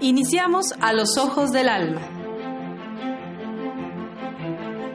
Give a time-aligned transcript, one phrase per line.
[0.00, 2.00] Iniciamos a los ojos del alma.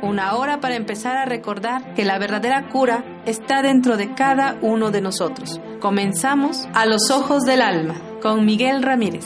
[0.01, 4.91] Una hora para empezar a recordar que la verdadera cura está dentro de cada uno
[4.91, 5.59] de nosotros.
[5.81, 9.25] Comenzamos a los ojos del alma con Miguel Ramírez.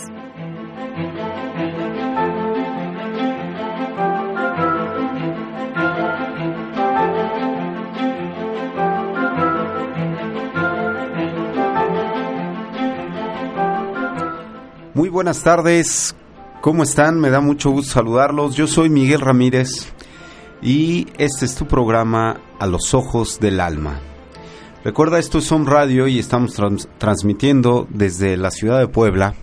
[14.98, 16.16] Muy buenas tardes,
[16.60, 17.20] ¿cómo están?
[17.20, 18.56] Me da mucho gusto saludarlos.
[18.56, 19.94] Yo soy Miguel Ramírez
[20.60, 24.00] y este es tu programa A los Ojos del Alma.
[24.84, 29.36] Recuerda, esto es Home Radio y estamos trans transmitiendo desde la ciudad de Puebla,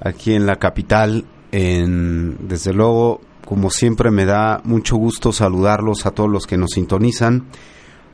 [0.00, 1.26] aquí en la capital.
[1.52, 7.48] Desde luego, como siempre, me da mucho gusto saludarlos a todos los que nos sintonizan,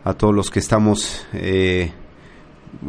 [0.03, 1.93] a todos los que estamos eh,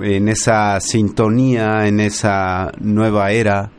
[0.01, 3.71] en esa sintonía, en esa nueva era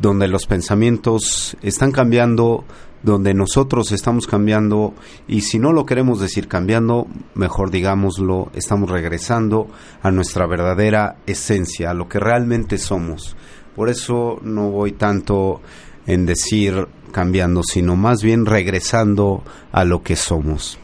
[0.00, 2.64] donde los pensamientos están cambiando,
[3.02, 4.94] donde nosotros estamos cambiando
[5.26, 9.68] y si no lo queremos decir cambiando, mejor digámoslo, estamos regresando
[10.02, 13.36] a nuestra verdadera esencia, a lo que realmente somos.
[13.76, 15.60] Por eso no voy tanto
[16.06, 19.42] en decir cambiando, sino más bien regresando
[19.72, 20.78] a lo que somos.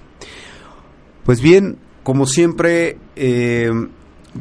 [1.25, 3.71] Pues bien, como siempre, eh,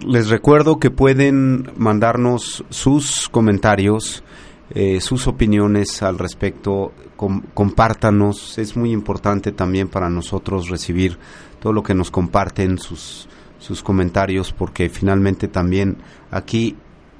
[0.02, 4.23] les recuerdo que pueden mandarnos sus comentarios,
[4.72, 11.19] eh, sus opiniones al respecto, com compártanos, es muy importante también para nosotros recibir
[11.59, 13.28] todo lo que nos comparten sus,
[13.59, 15.97] sus comentarios, porque finalmente también
[16.31, 16.75] aquí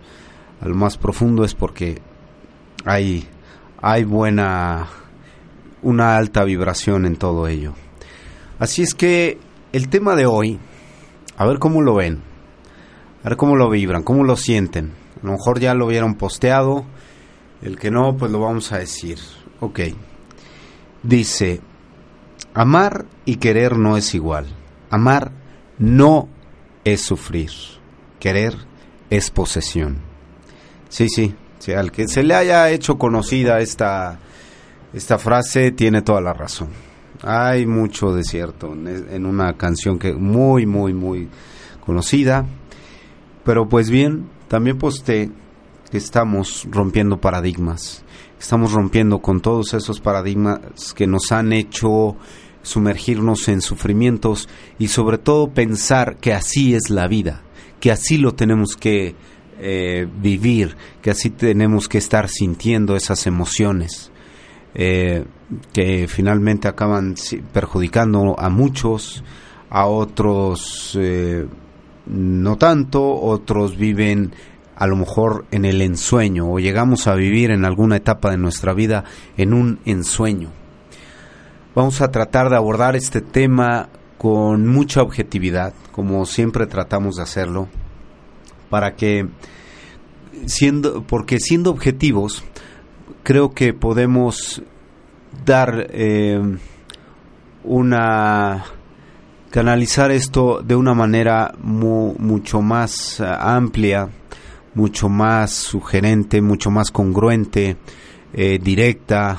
[0.63, 2.01] al más profundo es porque
[2.87, 3.29] hay,
[3.83, 4.89] hay buena
[5.83, 7.75] una alta vibración en todo ello.
[8.59, 9.39] Así es que
[9.73, 10.59] el tema de hoy,
[11.37, 12.23] a ver cómo lo ven,
[13.25, 14.93] a ver cómo lo vibran, cómo lo sienten.
[15.23, 16.85] A lo mejor ya lo vieron posteado,
[17.63, 19.19] el que no, pues lo vamos a decir.
[19.61, 19.81] Ok.
[21.03, 21.61] Dice,
[22.55, 24.47] amar y querer no es igual.
[24.91, 25.33] Amar
[25.79, 26.29] no
[26.85, 27.51] es sufrir.
[28.19, 28.55] Querer
[29.09, 29.99] es posesión.
[30.89, 34.19] Sí, sí, sí al que se le haya hecho conocida esta
[34.93, 36.69] esta frase tiene toda la razón.
[37.23, 41.29] Hay mucho desierto en una canción que muy, muy, muy
[41.85, 42.47] conocida.
[43.45, 45.31] Pero pues bien, también posté
[45.91, 48.05] que estamos rompiendo paradigmas.
[48.39, 52.17] Estamos rompiendo con todos esos paradigmas que nos han hecho
[52.63, 54.49] sumergirnos en sufrimientos
[54.79, 57.43] y sobre todo pensar que así es la vida,
[57.81, 59.15] que así lo tenemos que
[59.59, 64.10] eh, vivir, que así tenemos que estar sintiendo esas emociones.
[64.75, 65.25] Eh,
[65.73, 67.17] que finalmente acaban
[67.53, 69.25] perjudicando a muchos,
[69.69, 71.47] a otros eh,
[72.07, 74.33] no tanto, otros viven
[74.77, 78.73] a lo mejor en el ensueño o llegamos a vivir en alguna etapa de nuestra
[78.73, 79.05] vida
[79.37, 80.51] en un ensueño.
[81.75, 83.89] Vamos a tratar de abordar este tema
[84.19, 87.69] con mucha objetividad, como siempre tratamos de hacerlo,
[88.71, 89.29] para que
[90.47, 92.45] siendo porque siendo objetivos
[93.23, 94.63] creo que podemos
[95.45, 96.41] dar eh,
[97.65, 98.65] una
[99.51, 104.09] canalizar esto de una manera mucho más eh, amplia
[104.75, 107.77] mucho más sugerente, mucho más congruente,
[108.33, 109.39] eh, directa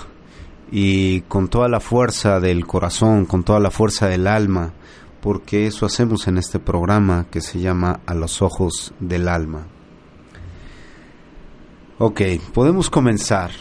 [0.71, 4.73] y con toda la fuerza del corazón, con toda la fuerza del alma,
[5.21, 9.67] porque eso hacemos en este programa que se llama A los ojos del alma.
[11.97, 12.21] Ok,
[12.53, 13.51] podemos comenzar.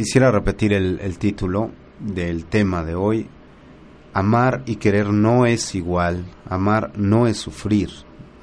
[0.00, 3.28] Quisiera repetir el, título del tema de hoy.
[4.14, 6.24] Amar y querer no es igual.
[6.48, 7.90] Amar no es sufrir.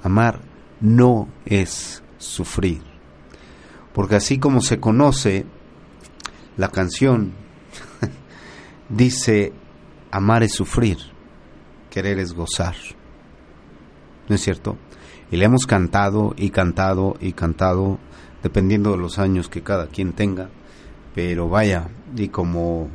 [0.04, 0.40] Amar
[0.82, 2.84] no es sufrir.
[3.92, 5.48] Porque así como se conoce
[6.58, 7.34] la canción,
[8.90, 9.52] dice,
[10.12, 11.00] amar es sufrir,
[11.90, 12.76] querer es gozar.
[14.30, 14.78] ¿No es cierto?
[15.32, 17.98] Y le hemos cantado y cantado y cantado,
[18.44, 20.52] dependiendo de los años que cada quien tenga,
[21.18, 22.90] pero vaya, y como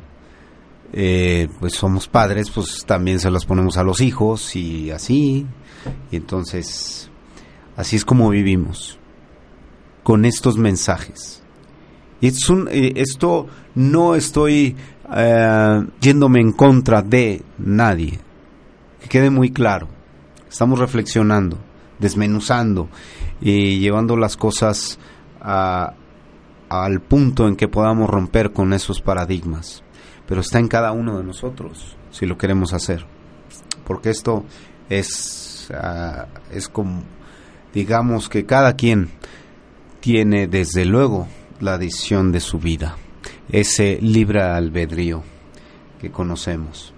[0.93, 5.45] eh, pues somos padres, pues también se las ponemos a los hijos y así,
[6.09, 7.11] y entonces
[7.75, 8.97] así es como vivimos
[10.03, 11.43] con estos mensajes.
[12.21, 14.77] Y es un, eh, esto no estoy
[15.13, 18.21] eh, yéndome en contra de nadie.
[19.01, 19.89] Que quede muy claro.
[20.49, 21.57] Estamos reflexionando,
[21.99, 22.87] desmenuzando
[23.41, 24.97] y llevando las cosas
[26.69, 29.83] al punto en que podamos romper con esos paradigmas.
[30.27, 33.05] Pero está en cada uno de nosotros si lo queremos hacer.
[33.85, 34.45] Porque esto
[34.89, 37.03] es, ah, es como,
[37.73, 39.09] digamos que cada quien
[39.99, 41.27] tiene desde luego
[41.59, 42.97] la decisión de su vida,
[43.49, 45.23] ese libre albedrío
[45.99, 46.93] que conocemos.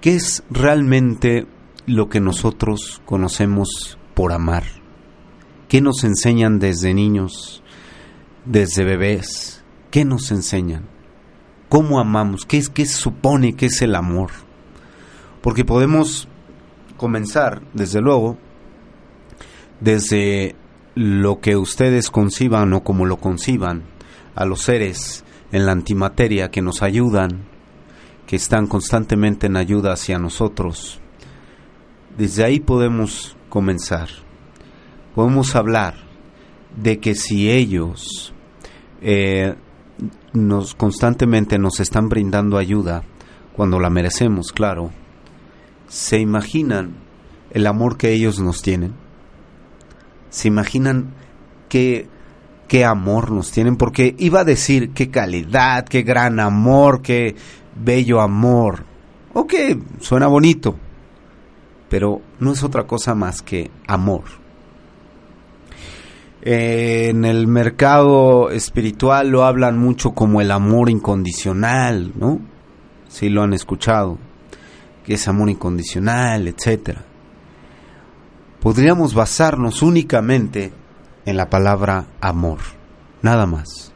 [0.00, 1.46] ¿Qué es realmente
[1.86, 4.64] lo que nosotros conocemos por amar?
[5.68, 7.62] ¿Qué nos enseñan desde niños,
[8.48, 9.62] desde bebés?
[9.90, 10.86] ¿Qué nos enseñan?
[11.68, 12.46] ¿Cómo amamos?
[12.46, 14.30] ¿Qué, es, qué supone que es el amor?
[15.42, 16.28] Porque podemos
[16.96, 18.38] comenzar, desde luego,
[19.80, 20.56] desde
[20.94, 23.84] lo que ustedes conciban o como lo conciban
[24.34, 27.44] a los seres en la antimateria que nos ayudan,
[28.26, 31.00] que están constantemente en ayuda hacia nosotros.
[32.16, 34.08] Desde ahí podemos comenzar.
[35.14, 35.94] Podemos hablar
[36.76, 38.34] de que si ellos
[39.00, 39.54] eh,
[40.32, 43.02] nos constantemente nos están brindando ayuda,
[43.54, 44.90] cuando la merecemos, claro,
[45.88, 46.92] se imaginan
[47.50, 48.94] el amor que ellos nos tienen
[50.30, 51.14] ¿Se imaginan
[51.68, 52.06] qué,
[52.68, 53.76] qué amor nos tienen?
[53.76, 57.34] Porque iba a decir qué calidad, qué gran amor, qué
[57.74, 58.84] bello amor.
[59.32, 59.54] Ok,
[60.00, 60.76] suena bonito,
[61.88, 64.24] pero no es otra cosa más que amor.
[66.42, 72.40] En el mercado espiritual lo hablan mucho como el amor incondicional, ¿no?
[73.08, 74.18] Si lo han escuchado,
[75.04, 77.08] que es amor incondicional, etcétera
[78.60, 80.72] podríamos basarnos únicamente
[81.24, 82.58] en la palabra amor,
[83.22, 83.92] nada más.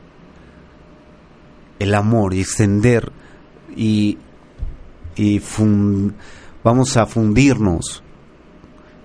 [1.79, 3.11] El amor y extender
[3.75, 4.19] y,
[5.17, 5.43] y
[6.63, 8.03] vamos a fundirnos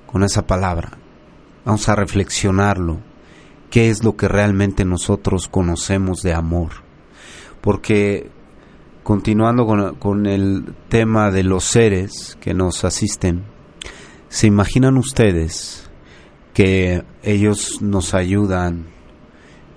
[0.05, 0.91] con esa palabra,
[1.65, 2.99] vamos a reflexionarlo,
[3.69, 6.71] qué es lo que realmente nosotros conocemos de amor.
[7.61, 8.29] Porque
[9.03, 9.65] continuando
[9.99, 13.43] con, el tema de los seres que nos asisten,
[14.29, 15.89] ¿Se imaginan ustedes
[16.53, 18.87] que ellos nos ayudan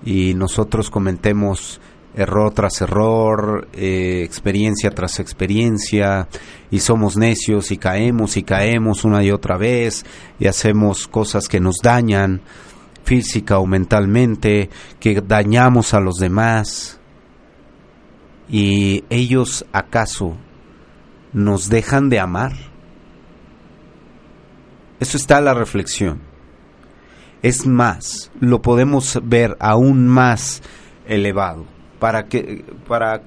[0.03, 1.79] y nosotros comentemos
[2.15, 6.27] error tras error, eh, experiencia tras experiencia,
[6.69, 10.05] y somos necios y caemos y caemos una y otra vez
[10.37, 12.41] y hacemos cosas que nos dañan
[13.03, 16.99] física o mentalmente, que dañamos a los demás,
[18.49, 20.35] y ellos acaso
[21.33, 22.53] nos dejan de amar?
[24.99, 26.19] Eso está la reflexión.
[27.41, 30.61] Es más, lo podemos ver aún más
[31.07, 31.65] elevado
[31.99, 33.23] para que para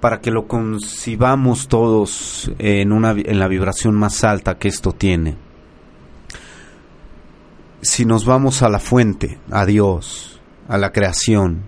[0.00, 5.36] para que lo concibamos todos en una en la vibración más alta que esto tiene.
[7.86, 11.62] Si nos vamos a la fuente, a Dios, a la creación,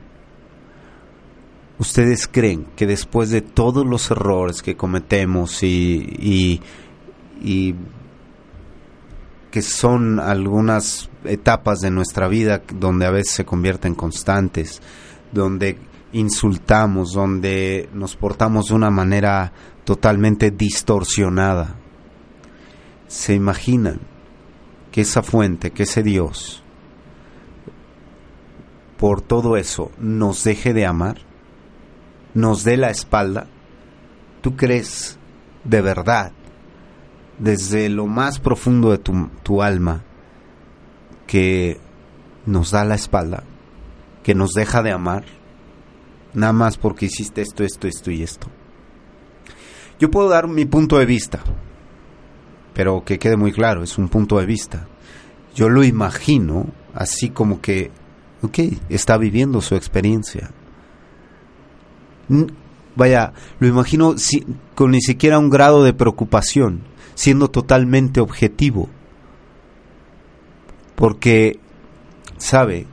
[1.78, 6.60] ¿ustedes creen que después de todos los errores que cometemos y,
[9.52, 14.82] que son algunas etapas de nuestra vida donde a veces se convierten constantes,
[15.30, 15.78] donde
[16.12, 19.52] insultamos, donde nos portamos de una manera
[19.84, 21.76] totalmente distorsionada.
[23.06, 24.17] ¿Se imaginan
[24.98, 26.60] que esa fuente, que ese Dios,
[28.96, 31.18] por todo eso nos deje de amar?
[32.34, 33.46] ¿Nos dé la espalda?
[34.40, 35.16] ¿Tú crees
[35.62, 36.32] de verdad,
[37.38, 40.02] desde lo más profundo de tu, tu alma,
[41.28, 41.78] que
[42.44, 43.44] nos da la espalda?
[44.24, 45.22] ¿Que nos deja de amar?
[46.34, 48.48] Nada más porque hiciste esto, esto, esto y esto.
[50.00, 51.38] Yo puedo dar mi punto de vista,
[52.74, 54.87] pero que quede muy claro, es un punto de vista.
[55.58, 57.90] Yo lo imagino así como que,
[58.42, 58.60] ok,
[58.90, 60.52] está viviendo su experiencia.
[62.94, 64.14] Vaya, lo imagino
[64.76, 66.82] con ni siquiera un grado de preocupación,
[67.16, 68.88] siendo totalmente objetivo.
[70.94, 71.58] Porque
[72.36, 72.86] sabe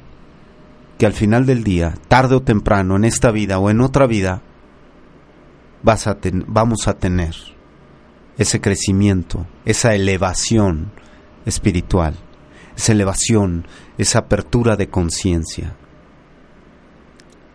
[0.98, 4.42] que al final del día, tarde o temprano, en esta vida o en otra vida,
[5.84, 6.18] vas a
[6.48, 7.36] vamos a tener
[8.40, 10.90] ese crecimiento, esa elevación
[11.46, 12.16] espiritual,
[12.76, 13.68] esa elevación,
[13.98, 15.76] esa apertura de conciencia.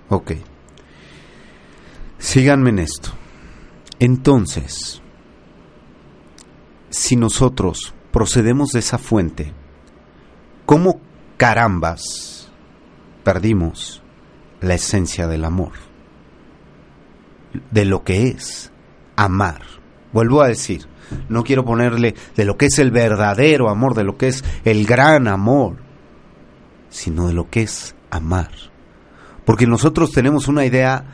[0.09, 0.33] Ok.
[2.19, 3.11] Síganme en esto.
[3.99, 5.01] Entonces,
[6.91, 9.53] si nosotros procedemos de esa fuente,
[10.67, 11.01] ¿cómo
[11.37, 12.51] carambas
[13.23, 14.03] perdimos
[14.61, 15.73] la esencia del amor,
[17.71, 18.71] de lo que es
[19.17, 19.63] amar.
[20.13, 20.87] Vuelvo a decir,
[21.29, 24.87] no quiero ponerle de lo que es el verdadero amor, de lo que es el
[24.87, 25.77] gran amor,
[26.89, 28.51] sino de lo que es amar.
[29.45, 31.05] Porque nosotros tenemos una idea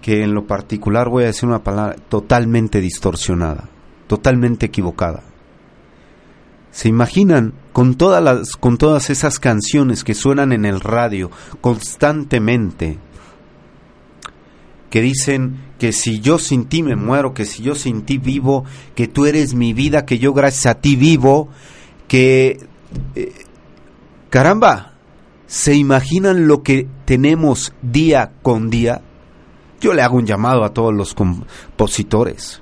[0.00, 3.68] que en lo particular voy a decir una palabra totalmente distorsionada,
[4.06, 5.22] totalmente equivocada.
[6.70, 11.30] ¿Se imaginan con todas las con todas esas canciones que suenan en el radio
[11.60, 12.98] constantemente
[14.90, 18.64] que dicen que si yo sin ti me muero, que si yo sin ti vivo,
[18.94, 21.48] que tú eres mi vida, que yo gracias a ti vivo,
[22.08, 22.58] que
[23.14, 23.32] eh,
[24.28, 24.94] caramba,
[25.46, 29.02] ¿se imaginan lo que tenemos día con día?
[29.80, 32.60] Yo le hago un llamado a todos los compositores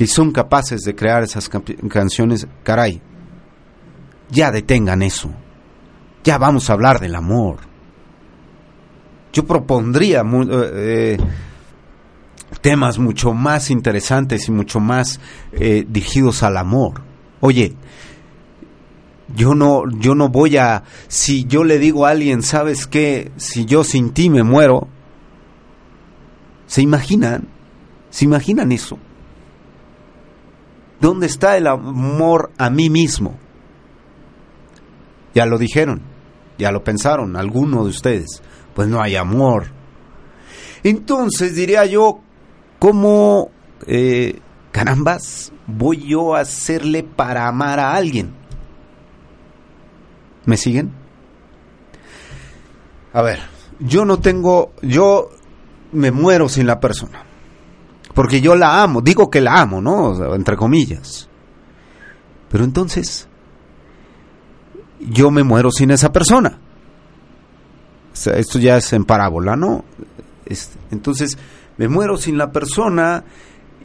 [0.00, 1.50] que son capaces de crear esas
[1.90, 3.02] canciones, caray,
[4.30, 5.30] ya detengan eso.
[6.24, 7.69] Ya vamos a hablar del amor.
[9.32, 11.18] Yo propondría eh, eh,
[12.60, 15.20] temas mucho más interesantes y mucho más
[15.52, 17.02] eh, dirigidos al amor.
[17.40, 17.74] Oye,
[19.34, 23.30] yo no, yo no voy a, si yo le digo a alguien, ¿sabes qué?
[23.36, 24.88] Si yo sin ti me muero,
[26.66, 27.48] ¿se imaginan?
[28.10, 28.98] ¿Se imaginan eso?
[31.00, 33.38] ¿Dónde está el amor a mí mismo?
[35.34, 36.02] Ya lo dijeron,
[36.58, 38.42] ya lo pensaron, alguno de ustedes.
[38.80, 39.66] Pues no hay amor.
[40.82, 42.20] Entonces diría yo,
[42.78, 43.50] ¿cómo
[43.86, 44.40] eh,
[44.72, 48.32] carambas voy yo a hacerle para amar a alguien?
[50.46, 50.92] ¿Me siguen?
[53.12, 53.40] A ver,
[53.80, 55.28] yo no tengo, yo
[55.92, 57.22] me muero sin la persona.
[58.14, 60.34] Porque yo la amo, digo que la amo, ¿no?
[60.34, 61.28] entre comillas.
[62.48, 63.28] Pero entonces,
[65.00, 66.60] yo me muero sin esa persona.
[68.12, 69.84] Esto ya es en parábola, ¿no?
[70.90, 71.38] entonces,
[71.78, 73.22] me muero sin la persona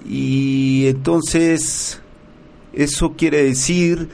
[0.04, 2.02] y entonces
[2.74, 4.10] eso quiere decir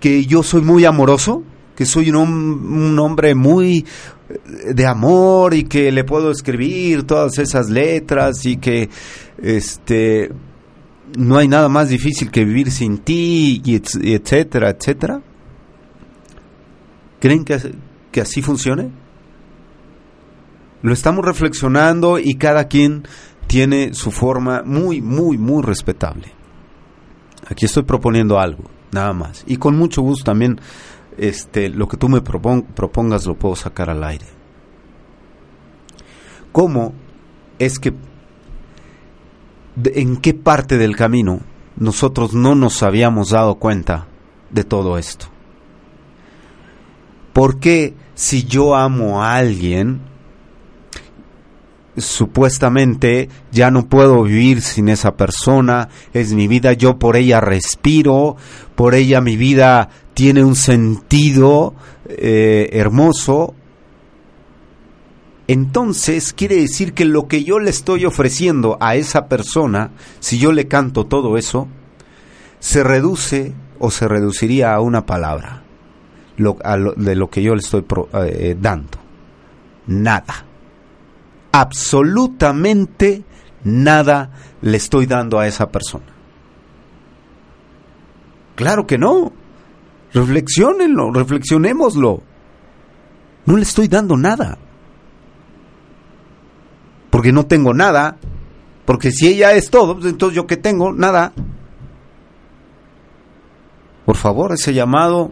[0.00, 1.42] que yo soy muy amoroso,
[1.74, 3.86] que soy un, un, hombre muy
[4.28, 8.90] eh, de amor y que le puedo escribir todas esas letras y que
[9.42, 10.30] este
[11.16, 13.76] no hay nada más difícil que vivir sin ti y
[14.14, 15.22] etcétera, etcétera.
[17.20, 18.90] ¿Creen que, así funcione?
[20.84, 23.04] Lo estamos reflexionando y cada quien
[23.46, 26.30] tiene su forma muy, muy, muy respetable.
[27.48, 29.44] Aquí estoy proponiendo algo, nada más.
[29.46, 30.60] Y con mucho gusto también
[31.16, 34.26] este, lo que tú me propongas lo puedo sacar al aire.
[36.52, 36.92] ¿Cómo
[37.58, 37.94] es que,
[39.86, 41.40] en qué parte del camino
[41.78, 44.06] nosotros no nos habíamos dado cuenta
[44.50, 45.28] de todo esto?
[47.32, 50.12] ¿Por qué si yo amo a alguien,
[51.96, 58.36] supuestamente ya no puedo vivir sin esa persona, es mi vida, yo por ella respiro,
[58.74, 61.74] por ella mi vida tiene un sentido
[62.06, 63.54] eh, hermoso?
[65.46, 70.52] Entonces quiere decir que lo que yo le estoy ofreciendo a esa persona, si yo
[70.52, 71.68] le canto todo eso,
[72.60, 75.62] se reduce o se reduciría a una palabra
[76.36, 77.84] de lo que yo le estoy
[78.24, 78.98] eh, dando.
[79.86, 80.46] Nada.
[81.56, 83.22] Absolutamente
[83.62, 84.30] nada
[84.60, 86.06] le estoy dando a esa persona.
[88.56, 89.32] Claro que no.
[90.12, 92.22] Reflexionenlo, reflexionémoslo.
[93.46, 94.58] No le estoy dando nada.
[97.10, 98.16] Porque no tengo nada.
[98.84, 101.32] Porque si ella es todo, pues entonces yo que tengo, nada.
[104.04, 105.30] Por favor, ese llamado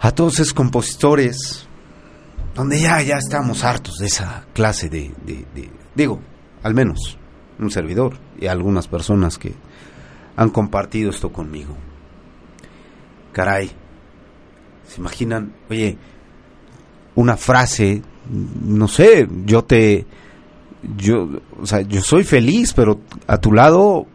[0.00, 1.65] a todos esos compositores,
[2.56, 6.20] donde ya, ya estamos hartos de esa clase de, de digo,
[6.62, 7.18] al menos
[7.58, 9.54] un servidor y algunas personas que
[10.36, 11.74] han compartido esto conmigo.
[13.32, 13.70] Caray,
[14.88, 15.54] ¿se imaginan?
[15.70, 15.98] Oye,
[17.14, 20.06] una frase, no sé, yo te,
[20.96, 21.28] yo,
[21.60, 24.06] o sea, yo soy feliz, pero a tu lado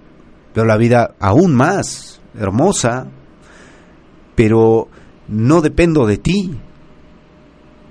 [0.55, 3.07] veo la vida aún más hermosa,
[4.35, 4.87] pero
[5.27, 6.57] no dependo de ti.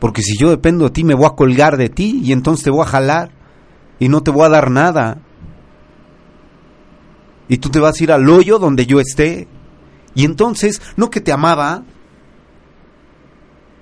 [0.00, 2.70] Porque si yo dependo de ti, me voy a colgar de ti y entonces te
[2.70, 3.30] voy a jalar
[3.98, 5.18] y no te voy a dar nada.
[7.48, 9.46] Y tú te vas a ir al hoyo donde yo esté.
[10.14, 11.84] Y entonces, no que te amaba,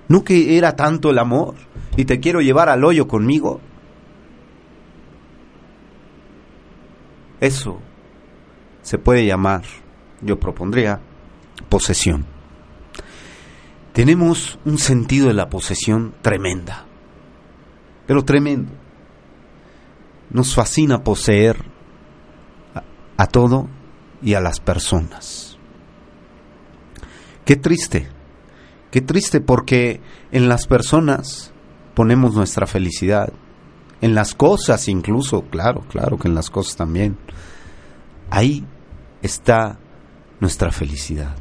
[0.09, 1.55] no que era tanto el amor
[1.95, 3.61] y te quiero llevar al hoyo conmigo.
[7.39, 7.79] Eso
[8.81, 9.63] se puede llamar,
[10.21, 10.99] yo propondría,
[11.69, 12.38] posesión.
[13.99, 16.85] Tenemos un sentido de la posesión tremenda,
[18.07, 18.71] pero tremendo.
[20.29, 21.57] Nos fascina poseer
[23.17, 23.67] a, todo
[24.21, 25.57] y a las personas.
[27.43, 28.07] Qué triste,
[28.89, 29.99] qué triste porque
[30.31, 31.51] en las personas
[31.93, 33.33] ponemos nuestra felicidad,
[33.99, 37.17] en las cosas incluso, claro, claro que en las cosas también.
[38.29, 38.65] Ahí
[39.21, 39.77] está
[40.39, 41.35] nuestra felicidad.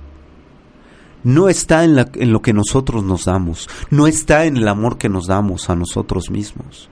[1.24, 1.96] No está en,
[2.32, 6.30] lo que nosotros nos damos, no está en el amor que nos damos a nosotros
[6.30, 6.88] mismos.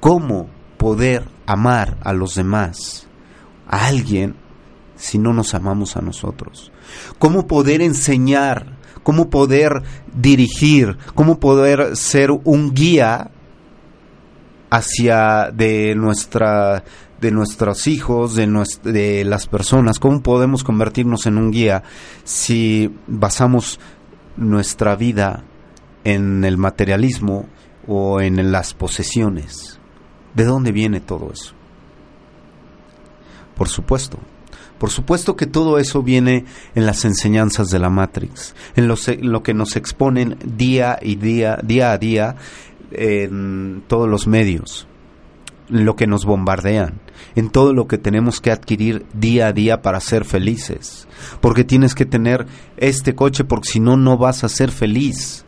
[0.00, 3.06] ¿Cómo poder amar a los demás,
[3.66, 4.36] a alguien,
[4.96, 6.70] si no nos amamos a nosotros?
[7.18, 8.76] ¿Cómo poder enseñar
[9.06, 9.84] cómo poder
[10.16, 13.30] dirigir, cómo poder ser un guía
[14.68, 16.82] hacia de nuestra
[17.20, 18.46] de nuestros hijos, de,
[18.82, 21.82] de las personas, cómo podemos convertirnos en un guía
[22.24, 23.80] si basamos
[24.36, 25.44] nuestra vida
[26.04, 27.48] en el materialismo
[27.86, 29.80] o en las posesiones.
[30.34, 31.54] ¿De dónde viene todo eso?
[33.56, 34.18] Por supuesto,
[34.78, 39.54] por supuesto que todo eso viene en las enseñanzas de la Matrix, en lo, que
[39.54, 42.36] nos exponen día y día, día a día
[42.90, 44.86] en todos los medios,
[45.68, 47.00] en lo que nos bombardean,
[47.34, 51.08] en todo lo que tenemos que adquirir día a día para ser felices.
[51.40, 55.44] Porque tienes que tener este coche porque si no, no vas a ser feliz.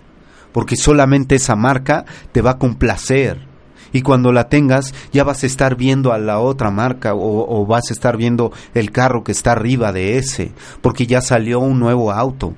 [0.52, 3.48] Porque solamente esa marca te va a complacer
[3.92, 7.90] y cuando la tengas ya vas a estar viendo a la otra marca o, vas
[7.90, 12.12] a estar viendo el carro que está arriba de ese, porque ya salió un nuevo
[12.12, 12.54] auto.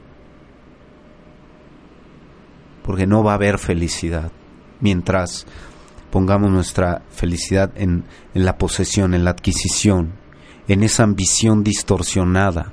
[2.82, 4.32] Porque no va a haber felicidad
[4.80, 5.46] mientras
[6.10, 10.12] pongamos nuestra felicidad en, en la posesión, en la adquisición,
[10.68, 12.72] en esa ambición distorsionada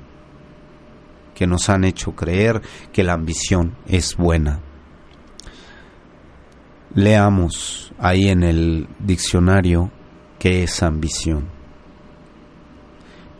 [1.34, 2.60] que nos han hecho creer
[2.92, 4.60] que la ambición es buena.
[6.94, 9.90] Leamos ahí en el diccionario
[10.38, 11.46] qué es ambición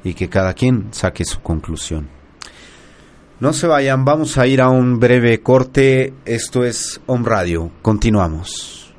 [0.05, 2.09] y que cada quien saque su conclusión.
[3.41, 6.13] No se vayan, vamos a ir a un breve corte.
[6.25, 7.71] Esto es Om Radio.
[7.83, 8.93] Continuamos.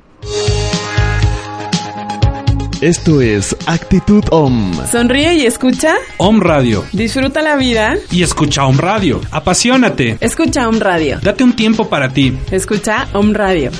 [2.80, 4.72] Esto es Actitud Om.
[4.90, 5.96] Sonríe y escucha.
[6.16, 6.82] Om Radio.
[6.94, 7.98] Disfruta la vida.
[8.10, 9.20] Y escucha Om Radio.
[9.32, 10.16] Apasionate.
[10.18, 11.18] Escucha Om Radio.
[11.22, 12.34] Date un tiempo para ti.
[12.50, 13.70] Escucha Om Radio.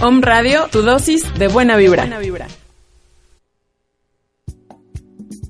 [0.00, 2.08] Om Radio, tu dosis de buena vibra.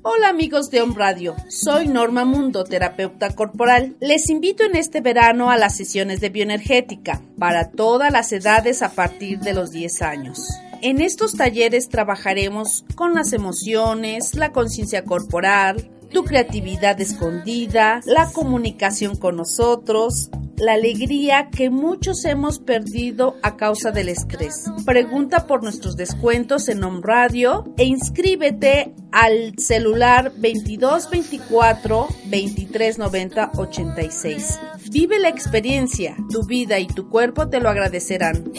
[0.01, 3.95] Hola amigos de Om Radio, soy Norma Mundo, terapeuta corporal.
[4.01, 8.89] Les invito en este verano a las sesiones de bioenergética para todas las edades a
[8.89, 10.39] partir de los 10 años.
[10.81, 19.15] En estos talleres trabajaremos con las emociones, la conciencia corporal, tu creatividad escondida, la comunicación
[19.15, 24.65] con nosotros, la alegría que muchos hemos perdido a causa del estrés.
[24.85, 34.59] Pregunta por nuestros descuentos en Home Radio e inscríbete al celular 2224 2390 86.
[34.91, 38.51] Vive la experiencia, tu vida y tu cuerpo te lo agradecerán.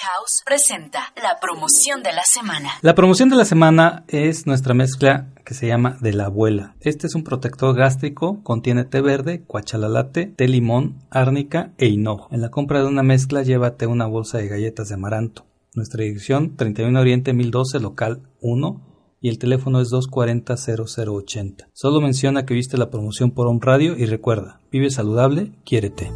[0.00, 2.70] House presenta la promoción de la semana.
[2.82, 6.76] La promoción de la semana es nuestra mezcla que se llama de la abuela.
[6.80, 12.28] Este es un protector gástrico, contiene té verde, cuachalalate, té limón, árnica e hinojo.
[12.30, 15.46] En la compra de una mezcla llévate una bolsa de galletas de amaranto.
[15.74, 18.87] Nuestra dirección 31 Oriente 1012 local 1
[19.20, 21.66] y el teléfono es 240-0080.
[21.72, 26.10] Solo menciona que viste la promoción por un radio y recuerda, vive saludable, quiérete.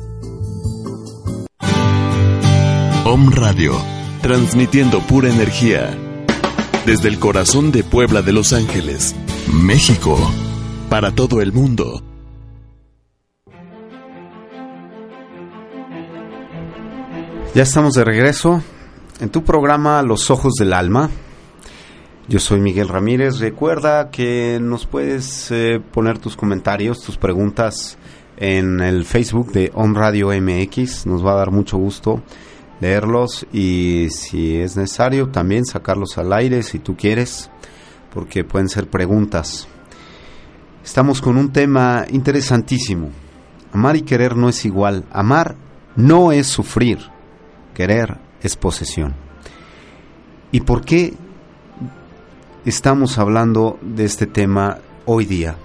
[3.04, 3.72] Om Radio,
[4.22, 5.90] transmitiendo pura energía.
[6.86, 9.14] Desde el corazón de Puebla de Los Ángeles,
[9.52, 10.16] México,
[10.88, 12.02] para todo el mundo.
[17.54, 18.62] Ya estamos de regreso
[19.20, 21.10] en tu programa Los Ojos del Alma.
[22.28, 23.40] Yo soy Miguel Ramírez.
[23.40, 27.98] Recuerda que nos puedes eh, poner tus comentarios, tus preguntas
[28.36, 31.06] en el Facebook de On Radio MX.
[31.06, 32.22] Nos va a dar mucho gusto
[32.80, 37.50] leerlos y si es necesario también sacarlos al aire si tú quieres,
[38.12, 39.68] porque pueden ser preguntas.
[40.84, 43.10] Estamos con un tema interesantísimo.
[43.72, 45.04] Amar y querer no es igual.
[45.12, 45.56] Amar
[45.96, 46.98] no es sufrir.
[47.74, 49.14] Querer es posesión.
[50.50, 51.14] ¿Y por qué
[52.64, 55.56] estamos hablando de este tema hoy día?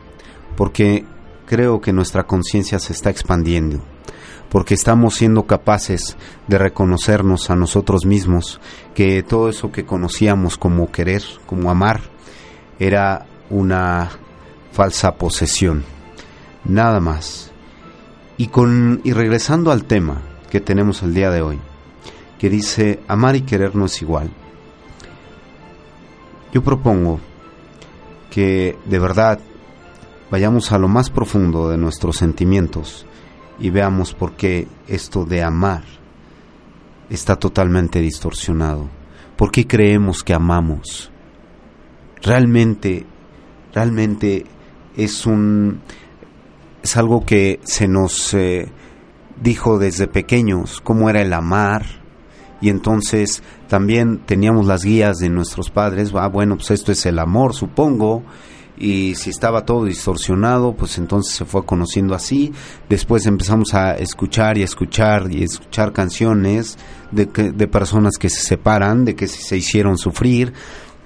[0.56, 1.06] Porque
[1.46, 3.80] creo que nuestra conciencia se está expandiendo,
[4.50, 8.60] porque estamos siendo capaces de reconocernos a nosotros mismos,
[8.96, 12.02] que todo eso que conocíamos como querer, como amar,
[12.80, 14.10] era una
[14.72, 15.84] falsa posesión.
[16.66, 17.52] Nada más.
[18.38, 21.60] Y con y regresando al tema que tenemos el día de hoy,
[22.40, 24.32] que dice amar y querer no es igual.
[26.58, 27.20] Yo propongo
[28.32, 29.40] que de verdad
[30.32, 33.06] vayamos a lo más profundo de nuestros sentimientos
[33.60, 35.84] y veamos por qué esto de amar
[37.12, 38.90] está totalmente distorsionado.
[39.36, 41.12] ¿Por qué creemos que amamos?
[42.24, 43.06] Realmente,
[43.72, 44.44] realmente
[44.96, 45.82] es un
[46.82, 48.68] es algo que se nos eh,
[49.40, 51.86] dijo desde pequeños cómo era el amar,
[52.62, 57.20] y entonces también teníamos las guías de nuestros padres, ah, bueno, pues esto es el
[57.20, 58.24] amor, supongo,
[58.78, 62.54] y si estaba todo distorsionado, pues entonces se fue conociendo así,
[62.90, 66.78] después empezamos a escuchar y escuchar y escuchar canciones
[67.12, 70.54] de, de personas que se separan, de que se hicieron sufrir,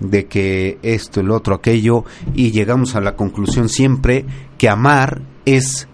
[0.02, 4.26] de que esto, el otro, aquello, y llegamos a la conclusión siempre
[4.58, 5.88] que amar es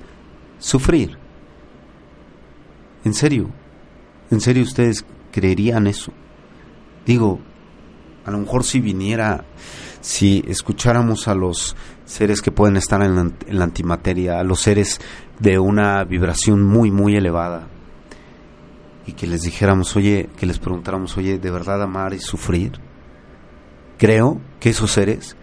[0.60, 1.18] sufrir.
[3.04, 3.50] En serio,
[4.32, 5.06] en serio ustedes
[5.38, 6.12] creerían eso.
[7.06, 7.40] Digo,
[8.26, 9.46] a lo mejor si viniera,
[10.02, 14.62] si escucháramos a los seres que pueden estar en la, en la antimateria, a los
[14.62, 15.00] seres
[15.38, 17.68] de una vibración muy, muy elevada,
[19.06, 22.72] y que les dijéramos, oye, que les preguntáramos, oye, ¿de verdad amar y sufrir?
[24.00, 25.38] Creo que esos seres,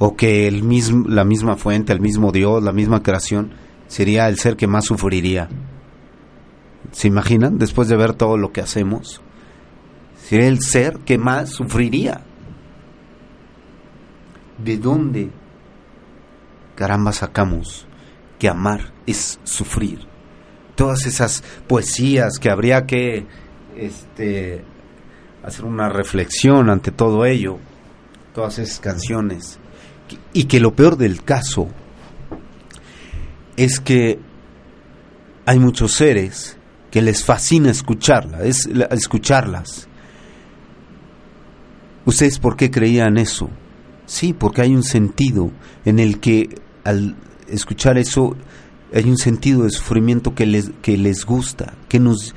[0.00, 3.52] o que el mismo, la misma fuente, el mismo Dios, la misma creación,
[3.86, 5.48] sería el ser que más sufriría.
[6.92, 7.58] ¿Se imaginan?
[7.58, 9.20] Después de ver todo lo que hacemos,
[10.22, 12.22] sería el ser que más sufriría.
[14.58, 15.30] ¿De dónde
[16.74, 17.86] caramba sacamos
[18.38, 20.00] que amar es sufrir?
[20.74, 23.26] Todas esas poesías que habría que
[23.76, 24.62] este,
[25.42, 27.58] hacer una reflexión ante todo ello,
[28.34, 29.58] todas esas canciones,
[30.32, 31.68] y que lo peor del caso
[33.56, 34.18] es que
[35.46, 36.56] hay muchos seres
[36.90, 39.88] que les fascina escucharla, es, escucharlas.
[42.04, 43.48] ¿Ustedes por qué creían eso?
[44.06, 45.52] Sí, porque hay un sentido
[45.84, 46.48] en el que
[46.84, 47.16] al
[47.48, 48.36] escuchar eso
[48.92, 52.34] hay un sentido de sufrimiento que les, que les gusta, que nos,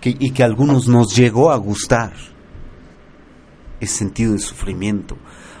[0.00, 2.14] que, y que a algunos nos llegó a gustar.
[3.80, 5.16] Ese sentido de sufrimiento.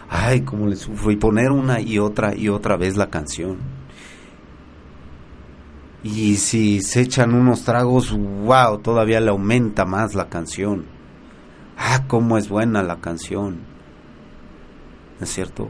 [0.08, 1.10] Ay, cómo les sufro.
[1.10, 3.79] Y poner una y otra y otra vez la canción.
[6.02, 10.86] Y si se echan unos tragos, wow, todavía le aumenta más la canción.
[11.76, 13.58] Ah, cómo es buena la canción.
[15.18, 15.68] ¿No es cierto?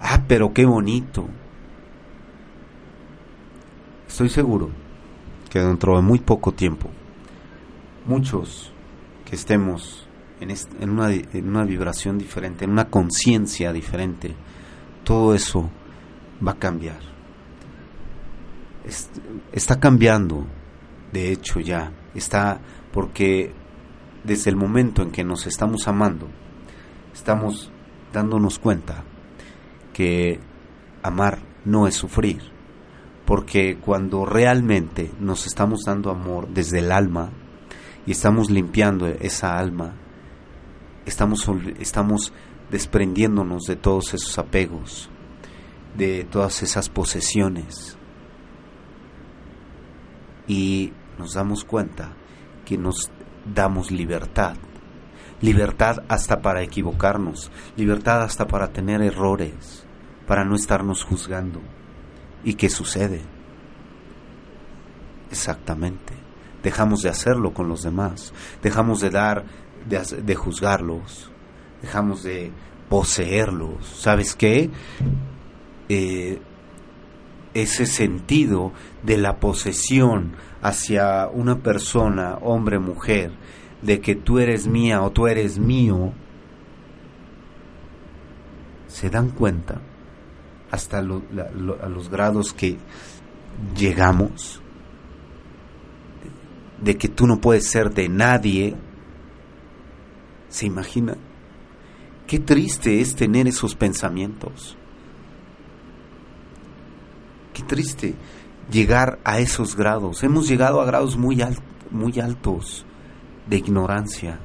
[0.00, 1.28] Ah, pero qué bonito.
[4.06, 4.70] Estoy seguro
[5.50, 6.88] que dentro de muy poco tiempo,
[8.06, 8.72] muchos
[9.24, 10.06] que estemos
[10.38, 14.36] en, en, una, en una vibración diferente, en una conciencia diferente,
[15.02, 15.68] todo eso
[16.46, 17.13] va a cambiar
[19.52, 20.46] está cambiando,
[21.12, 22.60] de hecho ya, está
[22.92, 23.52] porque
[24.24, 26.28] desde el momento en que nos estamos amando,
[27.12, 27.70] estamos
[28.12, 29.04] dándonos cuenta
[29.92, 30.40] que
[31.02, 32.40] amar no es sufrir,
[33.24, 37.30] porque cuando realmente nos estamos dando amor desde el alma
[38.06, 39.94] y estamos limpiando esa alma
[41.06, 42.32] estamos, estamos
[42.70, 45.08] desprendiéndonos de todos esos apegos,
[45.96, 47.96] de todas esas posesiones.
[50.46, 52.12] Y nos damos cuenta
[52.64, 53.10] que nos
[53.54, 54.56] damos libertad.
[55.40, 59.84] Libertad hasta para equivocarnos, libertad hasta para tener errores,
[60.26, 61.60] para no estarnos juzgando.
[62.44, 63.20] ¿Y qué sucede?
[65.30, 66.14] Exactamente.
[66.62, 69.44] Dejamos de hacerlo con los demás, dejamos de dar,
[69.86, 71.30] de, de juzgarlos,
[71.82, 72.50] dejamos de
[72.88, 73.86] poseerlos.
[73.86, 74.70] ¿Sabes qué?
[75.88, 76.40] Eh,
[77.54, 83.32] ese sentido de la posesión hacia una persona, hombre, mujer,
[83.82, 86.12] de que tú eres mía o tú eres mío,
[88.88, 89.80] se dan cuenta
[90.70, 92.78] hasta los grados que
[93.76, 94.60] llegamos
[96.80, 98.74] de que tú no puedes ser de nadie,
[100.48, 101.16] ¿se imagina?
[102.26, 104.76] Qué triste es tener esos pensamientos.
[107.54, 108.16] Qué triste
[108.70, 110.24] llegar a esos grados.
[110.24, 111.40] Hemos llegado a grados muy,
[112.20, 112.84] altos
[113.48, 114.40] de ignorancia.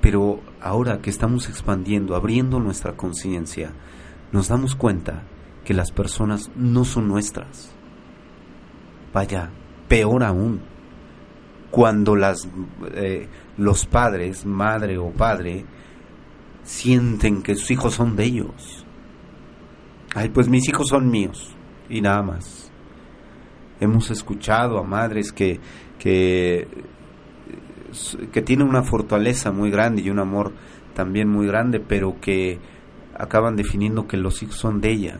[0.00, 3.72] Pero ahora que estamos expandiendo, abriendo nuestra conciencia,
[4.32, 5.22] nos damos cuenta
[5.64, 7.70] que las personas no son nuestras.
[9.14, 9.50] Vaya,
[9.86, 10.62] peor aún,
[11.70, 12.16] cuando
[12.94, 13.28] eh,
[13.58, 15.64] los padres, madre o padre,
[16.64, 18.84] sienten que sus hijos son de ellos.
[20.16, 21.54] Ay, pues mis hijos son míos
[21.90, 22.70] y nada más.
[23.80, 25.60] Hemos escuchado a madres que,
[25.98, 26.68] que,
[28.32, 30.52] que tienen una fortaleza muy grande y un amor
[30.94, 32.58] también muy grande, pero que
[33.18, 35.18] acaban definiendo que los hijos son de ella.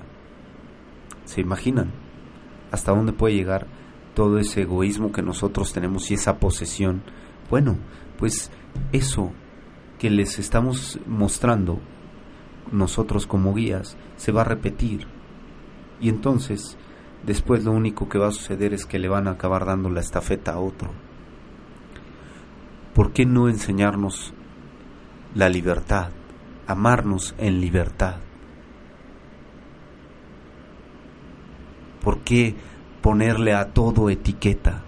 [1.24, 1.90] ¿Se imaginan?
[2.70, 3.66] ¿Hasta dónde puede llegar
[4.14, 7.02] todo ese egoísmo que nosotros tenemos y esa posesión?
[7.48, 7.78] Bueno,
[8.18, 8.50] pues
[8.92, 9.33] eso
[9.98, 11.80] que les estamos mostrando
[12.72, 15.06] nosotros como guías se va a repetir.
[16.01, 16.77] Y entonces,
[17.25, 20.01] después lo único que va a suceder es que le van a acabar dando la
[20.01, 20.91] estafeta a otro.
[22.95, 24.33] ¿Por qué no enseñarnos
[25.35, 26.11] la libertad?
[26.67, 28.17] Amarnos en libertad.
[32.03, 32.55] ¿Por qué
[33.03, 34.83] ponerle a todo etiqueta?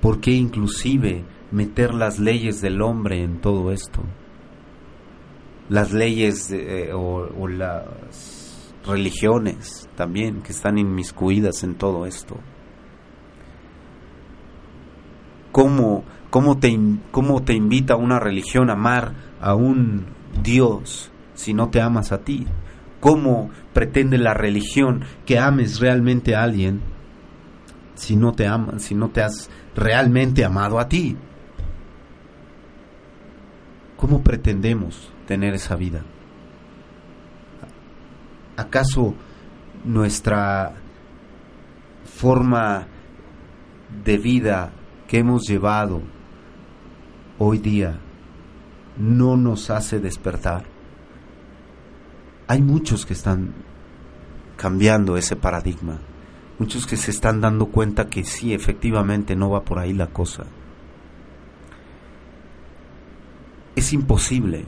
[0.00, 4.00] ¿Por qué inclusive meter las leyes del hombre en todo esto.
[5.68, 7.86] Las leyes eh, o, las
[8.86, 12.36] religiones también que están inmiscuidas en todo esto.
[15.52, 16.78] ¿Cómo, cómo, te,
[17.10, 20.06] ¿Cómo te invita una religión a amar a un
[20.42, 22.46] Dios si no te amas a ti?
[23.00, 26.80] ¿Cómo pretende la religión que ames realmente a alguien
[27.94, 31.16] si no te amas, si no te has realmente amado a ti?
[33.96, 36.02] ¿Cómo pretendemos tener esa vida?
[38.56, 39.14] ¿Acaso
[39.84, 40.74] nuestra
[42.04, 42.86] forma
[44.04, 44.72] de vida
[45.08, 46.02] que hemos llevado
[47.38, 47.98] hoy día
[48.98, 50.64] no nos hace despertar?
[52.46, 53.54] Hay muchos que están
[54.56, 55.98] cambiando ese paradigma,
[56.58, 60.44] muchos que se están dando cuenta que sí, efectivamente no va por ahí la cosa.
[63.74, 64.66] Es imposible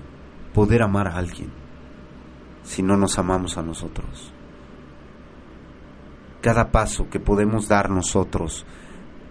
[0.54, 1.63] poder amar a alguien
[2.64, 4.32] si no nos amamos a nosotros.
[6.40, 8.66] Cada paso que podemos dar nosotros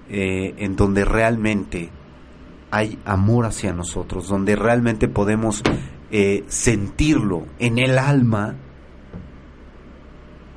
[0.09, 1.89] eh, en donde realmente
[2.71, 5.61] hay amor hacia nosotros, donde realmente podemos
[6.09, 8.55] eh, sentirlo en el alma,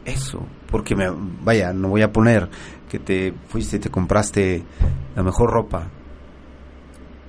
[0.04, 1.06] eso, porque me,
[1.42, 2.48] vaya, no voy a poner
[2.88, 4.64] que te fuiste y te compraste
[5.14, 5.88] la mejor ropa.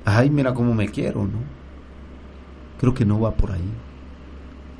[0.05, 1.39] Ay, mira cómo me quiero, ¿no?
[2.79, 3.73] Creo que no va por ahí.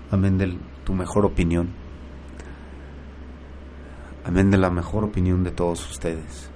[0.10, 1.70] Amén de tu mejor opinión.
[4.24, 6.50] Amén de la mejor opinión de todos ustedes.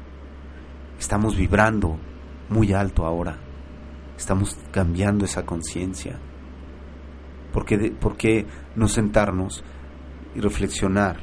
[0.97, 1.97] Estamos vibrando
[2.49, 3.37] muy alto ahora.
[4.17, 6.17] Estamos cambiando esa conciencia.
[7.51, 9.63] ¿Por qué, ¿Por qué no sentarnos
[10.33, 11.17] y reflexionar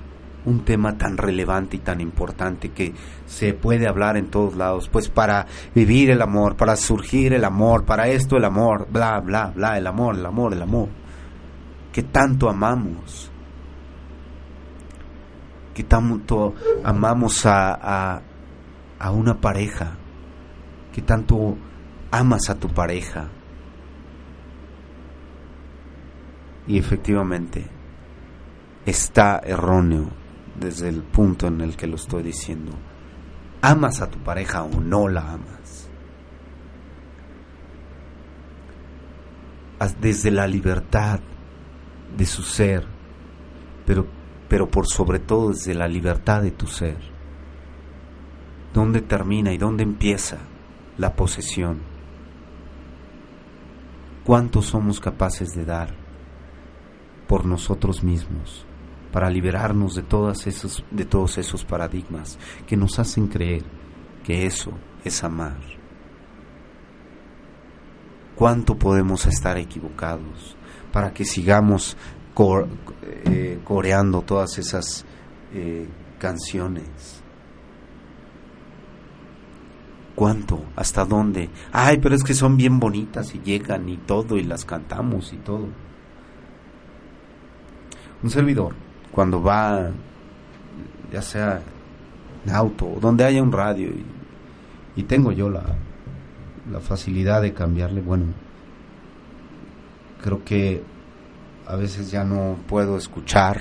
[0.44, 2.92] un tema tan relevante y tan importante que
[3.26, 7.84] se puede hablar en todos lados, pues para vivir el amor, para surgir el amor,
[7.84, 10.88] para esto el amor, bla, bla, bla, el amor, el amor, el amor,
[11.92, 13.30] que tanto amamos,
[15.74, 18.22] que tanto amamos a,
[18.98, 19.96] a, una pareja,
[20.92, 21.56] que tanto
[22.10, 23.28] amas a tu pareja.
[26.66, 27.64] Y efectivamente,
[28.84, 30.10] está erróneo
[30.58, 32.72] desde el punto en el que lo estoy diciendo.
[33.62, 35.88] ¿Amas a tu pareja o no la amas?
[40.00, 41.20] desde la libertad
[42.16, 42.86] de su ser,
[43.86, 44.06] pero,
[44.48, 46.98] pero por sobre todo desde la libertad de tu ser.
[48.72, 50.38] ¿Dónde termina y dónde empieza
[50.98, 51.78] la posesión?
[54.24, 55.94] ¿Cuánto somos capaces de dar
[57.26, 58.66] por nosotros mismos
[59.10, 63.64] para liberarnos de, todas esos, de todos esos paradigmas que nos hacen creer
[64.22, 65.56] que eso es amar?
[68.34, 70.57] ¿Cuánto podemos estar equivocados
[70.98, 71.96] para que sigamos
[73.26, 75.04] eh, coreando todas esas
[75.54, 75.86] eh,
[76.18, 77.22] canciones?
[80.16, 80.64] ¿Cuánto?
[80.74, 81.50] ¿Hasta dónde?
[81.70, 85.36] Ay, pero es que son bien bonitas y llegan y todo y las cantamos y
[85.36, 85.68] todo.
[88.20, 88.74] Un servidor,
[89.12, 89.92] cuando va,
[91.12, 91.62] ya sea
[92.44, 93.92] en auto, donde haya un radio
[94.96, 95.62] y, tengo yo la,
[96.72, 98.47] la facilidad de cambiarle, bueno,
[100.22, 100.82] creo que
[101.66, 103.60] a veces ya no puedo escuchar,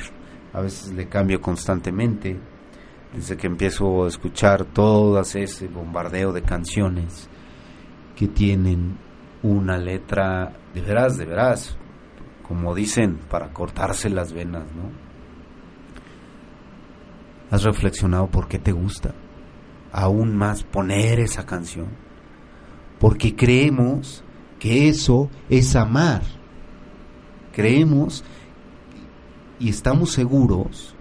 [0.53, 2.37] a veces le cambio constantemente
[3.13, 7.29] desde que empiezo a escuchar todas ese bombardeo de canciones
[8.15, 8.97] que tienen
[9.43, 11.77] una letra de veras, de veras,
[12.47, 15.07] como dicen, para cortarse las venas, ¿no?
[17.49, 19.13] ¿Has reflexionado por qué te gusta
[19.91, 21.87] aún más poner esa canción?
[22.99, 24.23] Porque creemos
[24.59, 26.23] que eso es amar.
[27.57, 28.23] Creemos
[29.59, 30.93] y estamos seguros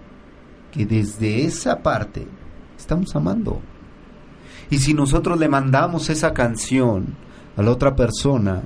[0.71, 2.25] que desde esa parte
[2.75, 3.61] estamos amando.
[4.71, 7.13] Y si nosotros le mandamos esa canción
[7.55, 8.63] a la otra persona,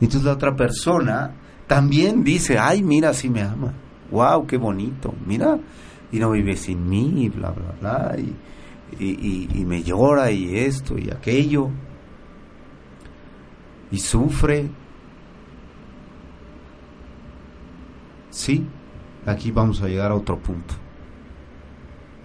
[0.00, 1.30] entonces la otra persona
[1.68, 3.72] también dice, ay, mira, si me ama.
[4.10, 5.14] Wow, qué bonito.
[5.24, 5.60] Mira,
[6.10, 8.16] y no vive sin mí, y bla, bla, bla.
[8.98, 11.70] Y, y me llora y esto y aquello.
[13.92, 14.68] Y sufre.
[18.36, 18.66] Sí,
[19.24, 20.74] aquí vamos a llegar a otro punto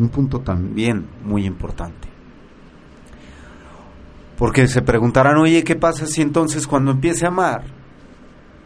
[0.02, 2.08] un punto también muy importante.
[4.38, 7.64] Porque se preguntarán, oye, ¿qué pasa si entonces cuando empiece a amar,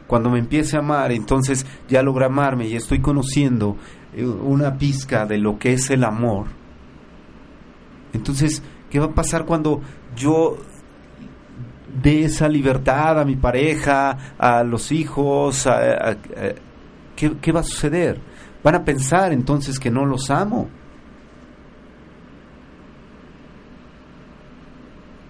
[0.08, 3.76] cuando me empiece a amar, entonces ya logré amarme y estoy conociendo
[4.16, 6.48] eh, una pizca de lo que es el amor?
[8.14, 9.82] Entonces, ¿qué va a pasar cuando
[10.16, 10.56] yo
[12.02, 15.68] dé esa libertad a mi pareja, a los hijos?
[17.16, 18.20] ¿Qué, ¿Qué va a suceder?
[18.64, 20.70] Van a pensar entonces que no los amo.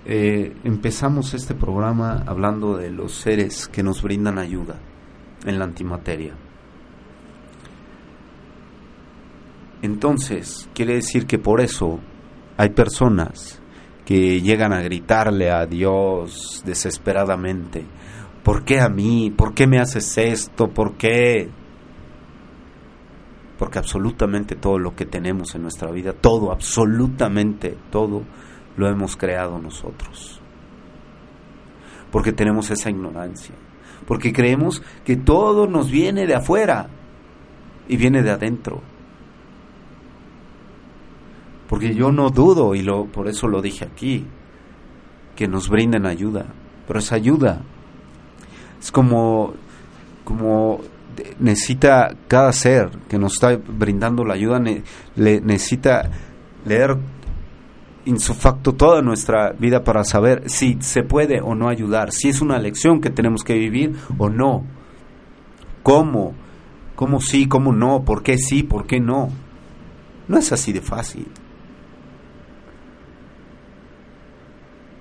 [0.08, 4.76] Eh, empezamos este programa hablando de los seres que nos brindan ayuda
[5.46, 6.36] en la antimateria.
[9.82, 12.00] Entonces, quiere decir que por eso
[12.56, 13.62] hay personas
[14.06, 17.84] que llegan a gritarle a Dios desesperadamente,
[18.44, 19.34] ¿por qué a mí?
[19.36, 20.68] ¿Por qué me haces esto?
[20.68, 21.50] ¿Por qué?
[23.58, 28.24] Porque absolutamente todo lo que tenemos en nuestra vida, todo, absolutamente todo,
[28.76, 30.42] lo hemos creado nosotros.
[32.12, 33.56] Porque tenemos esa ignorancia.
[34.06, 36.88] Porque creemos que todo nos viene de afuera
[37.88, 38.82] y viene de adentro.
[41.68, 44.26] Porque yo no dudo, y lo, por eso lo dije aquí,
[45.36, 46.46] que nos brinden ayuda.
[46.88, 47.62] Pero esa ayuda
[48.80, 49.54] es como,
[50.24, 50.82] como
[51.40, 56.10] necesita cada ser que nos está brindando la ayuda, le, necesita
[56.66, 56.98] leer
[58.06, 62.60] insufacto toda nuestra vida para saber si se puede o no ayudar, si es una
[62.60, 64.64] lección que tenemos que vivir o no.
[65.84, 66.34] ¿Cómo?
[66.96, 67.48] ¿Cómo sí?
[67.48, 68.04] ¿Cómo no?
[68.04, 68.64] ¿Por qué sí?
[68.64, 69.30] ¿Por qué no?
[70.28, 71.28] No es así de fácil.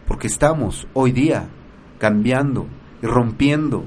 [0.07, 1.49] Porque estamos hoy día
[1.99, 2.67] cambiando
[3.03, 3.85] y rompiendo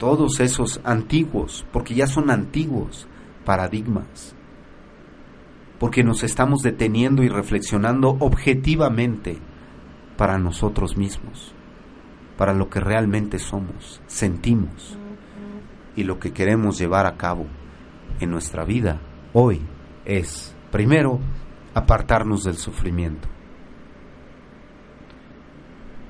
[0.00, 3.06] todos esos antiguos, porque ya son antiguos
[3.44, 4.34] paradigmas
[5.80, 9.38] porque nos estamos deteniendo y reflexionando objetivamente
[10.18, 11.54] para nosotros mismos,
[12.36, 14.98] para lo que realmente somos, sentimos
[15.96, 17.46] y lo que queremos llevar a cabo
[18.20, 19.00] en nuestra vida
[19.32, 19.62] hoy
[20.04, 21.18] es, primero,
[21.72, 23.26] apartarnos del sufrimiento.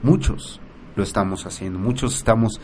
[0.02, 0.60] Muchos
[0.96, 2.60] lo estamos haciendo, muchos estamos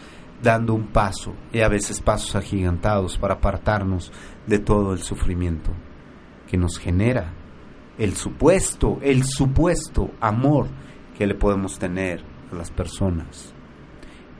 [0.46, 4.12] dando un paso y a veces pasos agigantados para apartarnos
[4.46, 5.72] de todo el sufrimiento
[6.48, 7.32] que nos genera
[7.98, 10.68] el supuesto, el supuesto amor
[11.18, 12.22] que le podemos tener
[12.52, 13.52] a las personas.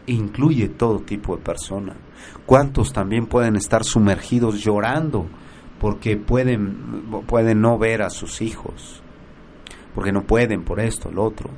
[0.06, 1.96] Incluye todo tipo de persona.
[2.44, 5.26] ¿Cuántos también pueden estar sumergidos llorando
[5.80, 9.02] porque pueden, pueden no ver a sus hijos?
[9.94, 11.50] Porque no pueden por esto, lo otro.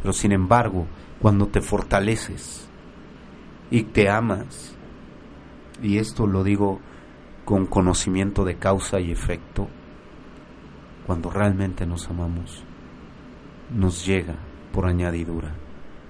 [0.00, 0.86] Pero sin embargo,
[1.20, 2.68] cuando te fortaleces
[3.70, 4.76] y te amas,
[5.82, 6.80] y esto lo digo
[7.44, 9.68] con conocimiento de causa y efecto,
[11.06, 12.64] cuando realmente nos amamos,
[13.74, 14.34] nos llega
[14.72, 15.54] por añadidura.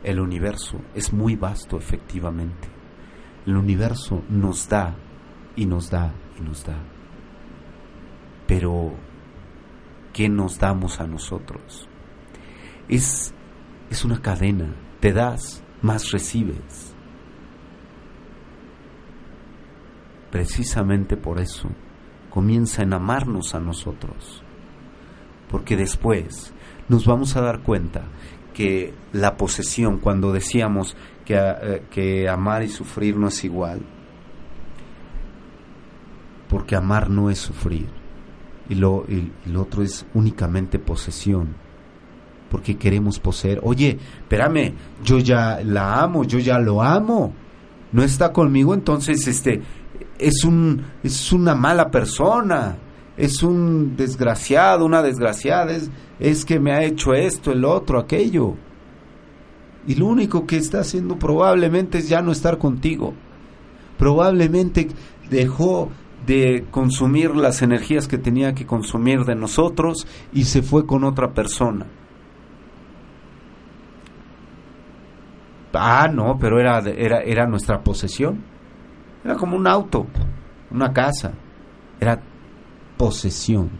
[0.02, 2.68] El universo es muy vasto efectivamente.
[3.46, 4.94] El universo nos da
[5.54, 6.76] y nos da y nos da.
[8.46, 8.92] Pero,
[10.12, 11.88] ¿qué nos damos a nosotros?
[12.88, 13.34] Es,
[13.90, 14.74] es una cadena.
[15.00, 16.94] Te das, más recibes.
[20.30, 21.68] Precisamente por eso
[22.30, 24.42] comienza en amarnos a nosotros.
[25.50, 26.52] Porque después
[26.88, 28.02] nos vamos a dar cuenta
[28.52, 33.80] que la posesión, cuando decíamos que, eh, que amar y sufrir no es igual,
[36.48, 37.86] porque amar no es sufrir
[38.68, 41.65] y lo, y lo otro es únicamente posesión
[42.50, 43.60] porque queremos poseer.
[43.62, 44.74] Oye espérame
[45.04, 47.32] yo ya la amo yo ya lo amo.
[47.92, 49.62] No está conmigo entonces este
[50.18, 52.76] es un es una mala persona
[53.16, 58.54] es un desgraciado una desgraciada es, es que me ha hecho esto el otro aquello.
[59.86, 63.14] Y lo único que está haciendo probablemente es ya no estar contigo.
[63.98, 64.88] Probablemente
[65.30, 65.90] dejó
[66.26, 71.32] de consumir las energías que tenía que consumir de nosotros y se fue con otra
[71.32, 71.86] persona.
[75.78, 78.42] Ah, no, pero era, era, era nuestra posesión.
[79.24, 80.06] Era como un auto,
[80.70, 81.32] una casa.
[82.00, 82.20] Era
[82.96, 83.70] posesión.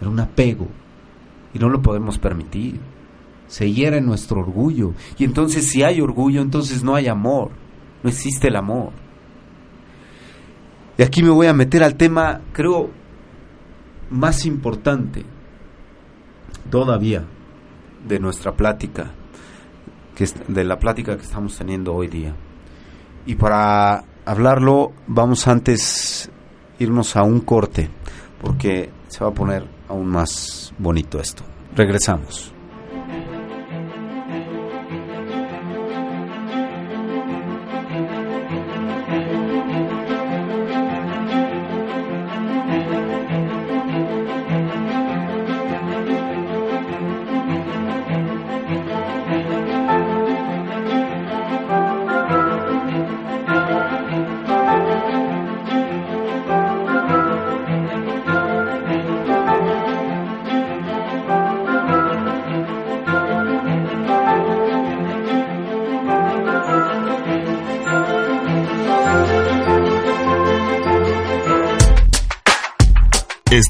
[0.00, 0.68] Era un apego.
[1.54, 2.80] Y no lo podemos permitir.
[3.46, 4.94] Se hiera en nuestro orgullo.
[5.18, 7.50] Y entonces si hay orgullo, entonces no hay amor.
[8.02, 8.92] No existe el amor.
[10.98, 12.90] Y aquí me voy a meter al tema, creo,
[14.10, 15.24] más importante
[16.70, 17.24] todavía
[18.06, 19.12] de nuestra plática,
[20.16, 22.34] que de la plática que estamos teniendo hoy día.
[23.26, 26.30] Y para hablarlo, vamos antes
[26.78, 27.90] irnos a un corte,
[28.40, 31.44] porque se va a poner aún más bonito esto.
[31.76, 32.55] Regresamos.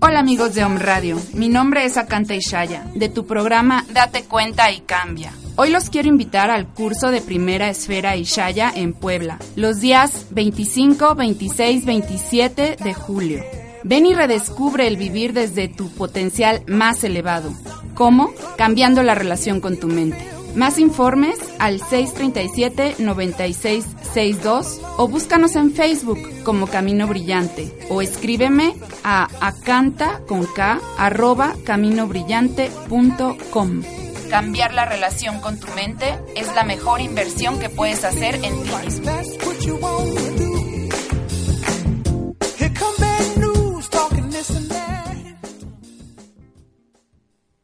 [0.01, 4.71] Hola amigos de Om Radio, mi nombre es Akanta Ishaya, de tu programa Date cuenta
[4.71, 5.33] y cambia.
[5.57, 11.17] Hoy los quiero invitar al curso de Primera Esfera Ishaya en Puebla, los días 25,
[11.17, 13.43] 26, 27 de julio.
[13.83, 17.53] Ven y redescubre el vivir desde tu potencial más elevado.
[17.95, 18.33] ¿Cómo?
[18.57, 20.27] Cambiando la relación con tu mente.
[20.55, 28.75] Más informes al 637-9662 o búscanos en Facebook como Camino Brillante o escríbeme
[29.05, 33.83] a acanta con K arroba caminobrillante.com.
[34.29, 38.71] Cambiar la relación con tu mente es la mejor inversión que puedes hacer en ti.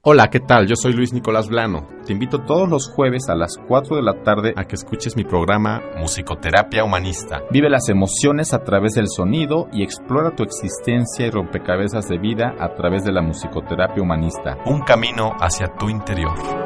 [0.09, 0.69] Hola, ¿qué tal?
[0.69, 1.89] Yo soy Luis Nicolás Blano.
[2.07, 5.25] Te invito todos los jueves a las 4 de la tarde a que escuches mi
[5.25, 7.43] programa Musicoterapia Humanista.
[7.51, 12.55] Vive las emociones a través del sonido y explora tu existencia y rompecabezas de vida
[12.61, 14.57] a través de la musicoterapia humanista.
[14.67, 16.66] Un camino hacia tu interior.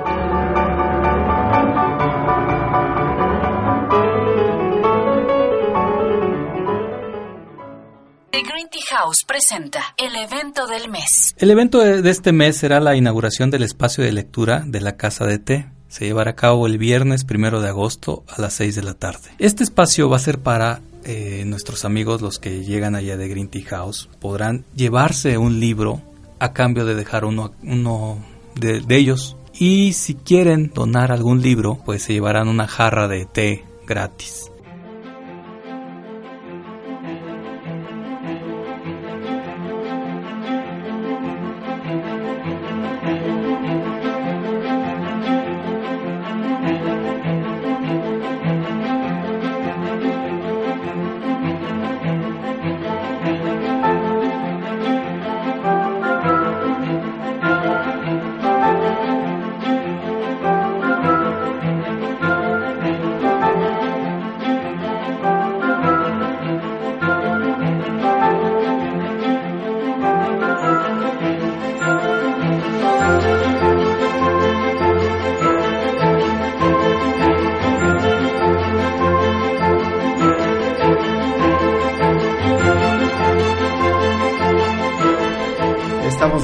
[8.91, 11.36] House presenta el evento del mes.
[11.36, 15.26] El evento de este mes será la inauguración del espacio de lectura de la Casa
[15.26, 15.70] de Té.
[15.86, 19.30] Se llevará a cabo el viernes primero de agosto a las 6 de la tarde.
[19.38, 23.49] Este espacio va a ser para eh, nuestros amigos, los que llegan allá de Green
[23.49, 24.09] Tea House.
[24.18, 26.03] Podrán llevarse un libro
[26.41, 28.18] a cambio de dejar uno, uno
[28.57, 29.36] de, de ellos.
[29.55, 34.50] Y si quieren donar algún libro, pues se llevarán una jarra de té gratis.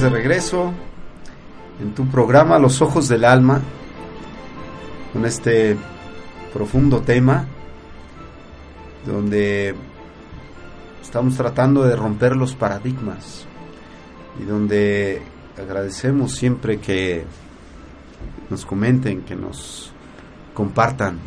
[0.01, 0.71] De regreso
[1.81, 3.61] en tu programa Los Ojos del Alma
[5.11, 5.75] con este
[6.53, 7.45] profundo tema
[9.07, 9.73] donde
[11.01, 13.45] estamos tratando de romper los paradigmas
[14.39, 15.21] y donde
[15.57, 17.25] agradecemos siempre que
[18.51, 19.91] nos comenten, que nos
[20.53, 21.17] compartan,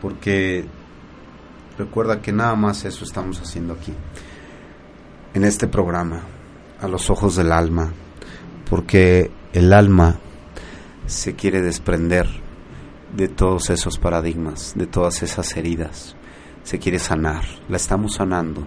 [0.00, 0.64] porque
[1.76, 3.92] recuerda que nada más eso estamos haciendo aquí,
[5.34, 6.22] en este programa,
[6.80, 7.92] a los ojos del alma,
[8.68, 10.16] porque el alma
[11.06, 12.26] se quiere desprender
[13.16, 16.16] de todos esos paradigmas, de todas esas heridas,
[16.62, 18.66] se quiere sanar, la estamos sanando,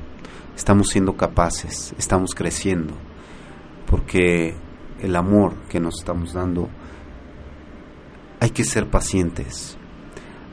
[0.55, 2.93] estamos siendo capaces, estamos creciendo,
[3.85, 4.55] porque
[5.01, 6.69] el amor que nos estamos dando,
[8.39, 9.77] hay que ser pacientes,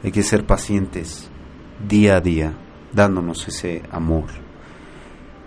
[0.03, 1.31] hay que ser pacientes
[1.89, 2.55] día a día,
[2.93, 4.27] dándonos ese amor,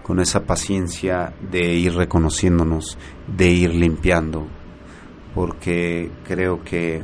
[0.10, 2.98] con esa paciencia de ir reconociéndonos,
[3.28, 4.48] de ir limpiando,
[5.36, 7.04] porque creo que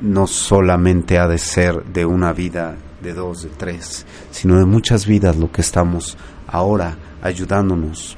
[0.00, 5.04] no solamente ha de ser de una vida, de dos, de tres, sino de muchas
[5.04, 6.16] vidas lo que estamos
[6.46, 8.16] ahora ayudándonos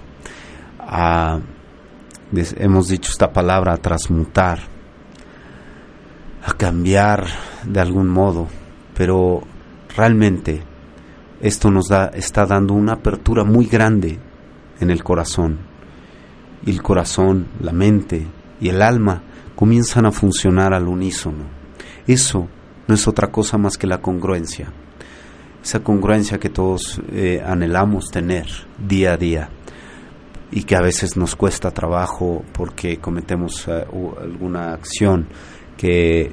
[0.79, 1.41] a,
[2.33, 4.61] hemos dicho esta palabra, a transmutar,
[6.45, 7.27] a cambiar
[7.65, 8.47] de algún modo,
[8.95, 9.43] pero
[9.97, 10.76] realmente
[11.47, 14.19] esto nos da, está dando una apertura muy grande
[14.81, 15.59] en el corazón.
[16.65, 18.27] Y el corazón, la mente
[18.61, 19.23] y el alma
[19.55, 21.45] comienzan a funcionar al unísono.
[22.07, 22.49] Eso
[22.89, 24.73] no es otra cosa más que la congruencia.
[25.63, 28.47] Esa congruencia que todos eh, anhelamos tener
[28.79, 29.49] día a día
[30.51, 33.85] y que a veces nos cuesta trabajo porque cometemos eh,
[34.21, 35.27] alguna acción
[35.77, 36.33] que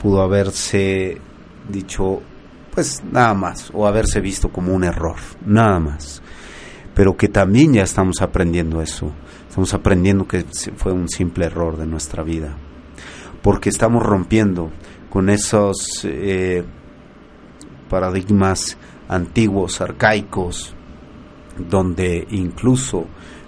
[0.00, 1.18] pudo haberse
[1.68, 2.20] dicho
[2.78, 6.22] pues nada más o haberse visto como un error, nada más.
[6.94, 9.10] Pero que también ya estamos aprendiendo eso,
[9.48, 10.44] estamos aprendiendo que
[10.76, 12.56] fue un simple error de nuestra vida,
[13.42, 14.70] porque estamos rompiendo
[15.10, 16.62] con esos eh,
[17.90, 20.72] paradigmas antiguos, arcaicos,
[21.58, 23.06] donde incluso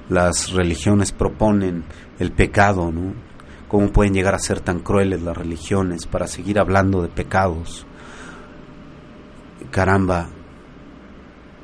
[0.09, 1.85] las religiones proponen
[2.19, 3.15] el pecado, ¿no?
[3.69, 7.87] ¿Cómo pueden llegar a ser tan crueles las religiones para seguir hablando de pecados?
[9.71, 10.29] Caramba,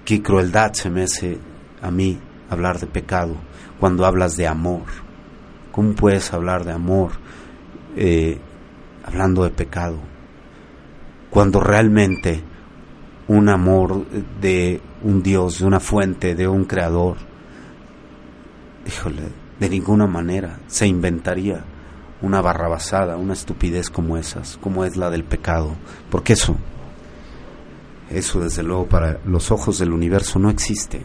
[0.04, 1.38] qué crueldad se me hace
[1.82, 3.34] a mí hablar de pecado
[3.80, 4.84] cuando hablas de amor.
[5.72, 7.12] ¿Cómo puedes hablar de amor
[7.96, 8.38] eh,
[9.04, 9.98] hablando de pecado?
[11.30, 12.42] Cuando realmente
[13.26, 14.06] un amor
[14.40, 17.16] de un Dios, de una fuente, de un creador,
[18.86, 19.22] híjole,
[19.58, 21.64] de ninguna manera se inventaría
[22.22, 25.74] una barrabasada, una estupidez como esas, como es la del pecado,
[26.08, 26.56] porque eso,
[28.10, 31.02] eso desde luego para los ojos del universo no existe,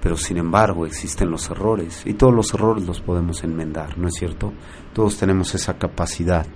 [0.00, 4.14] pero sin embargo existen los errores y todos los errores los podemos enmendar, ¿no es
[4.14, 4.52] cierto?
[4.92, 6.46] Todos tenemos esa capacidad,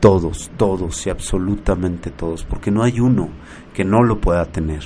[0.00, 3.30] todos, todos y absolutamente todos, porque no hay uno
[3.74, 4.84] que no lo pueda tener,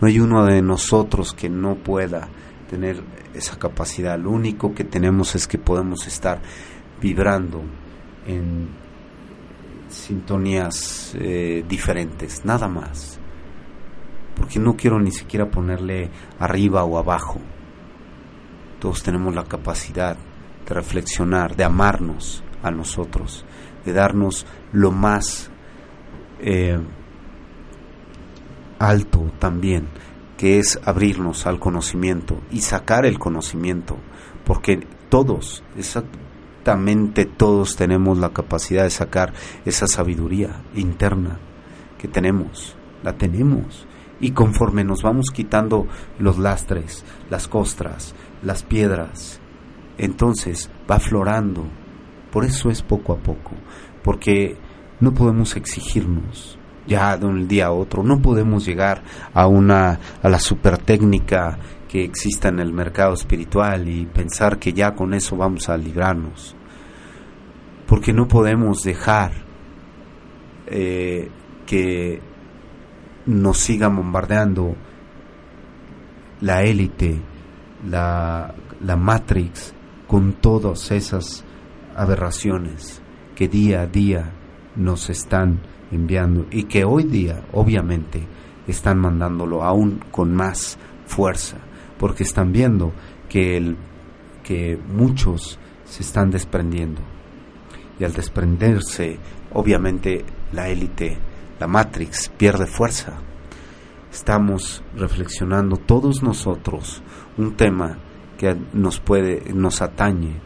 [0.00, 2.28] no hay uno de nosotros que no pueda
[2.70, 3.02] tener
[3.34, 4.18] esa capacidad.
[4.18, 6.40] Lo único que tenemos es que podemos estar
[7.00, 7.62] vibrando
[8.26, 8.81] en
[9.92, 13.18] sintonías eh, diferentes, nada más.
[14.34, 17.40] Porque no quiero ni siquiera ponerle arriba o abajo.
[18.80, 20.16] Todos tenemos la capacidad
[20.66, 23.44] de reflexionar, de amarnos a nosotros,
[23.84, 25.50] de darnos lo más
[26.40, 26.78] eh,
[28.78, 29.86] alto también
[30.42, 33.96] que es abrirnos al conocimiento y sacar el conocimiento,
[34.44, 35.62] porque todos,
[37.36, 39.32] todos tenemos la capacidad de sacar
[39.64, 41.38] esa sabiduría interna
[41.98, 43.86] que tenemos, la tenemos.
[44.20, 45.86] Y conforme nos vamos quitando
[46.18, 49.40] los lastres, las costras, las piedras,
[49.98, 51.64] entonces va aflorando.
[52.30, 53.52] Por eso es poco a poco,
[54.02, 54.56] porque
[55.00, 58.02] no podemos exigirnos ya de un día a otro.
[58.02, 59.02] No podemos llegar
[59.34, 61.58] a una a la super técnica
[61.92, 66.56] que exista en el mercado espiritual y pensar que ya con eso vamos a librarnos.
[67.86, 69.32] Porque no podemos dejar
[70.68, 71.28] eh,
[71.66, 72.18] que
[73.26, 74.74] nos siga bombardeando
[76.40, 77.20] la élite,
[77.86, 79.74] la, la Matrix,
[80.06, 81.44] con todas esas
[81.94, 83.02] aberraciones
[83.34, 84.32] que día a día
[84.76, 88.26] nos están enviando y que hoy día obviamente
[88.66, 91.58] están mandándolo aún con más fuerza
[92.02, 92.92] porque están viendo
[93.28, 93.76] que, el,
[94.42, 97.00] que muchos se están desprendiendo
[97.96, 99.20] y al desprenderse
[99.52, 101.16] obviamente la élite,
[101.60, 103.20] la Matrix pierde fuerza.
[104.10, 107.04] Estamos reflexionando todos nosotros
[107.38, 108.00] un tema
[108.36, 110.40] que nos puede, nos atañe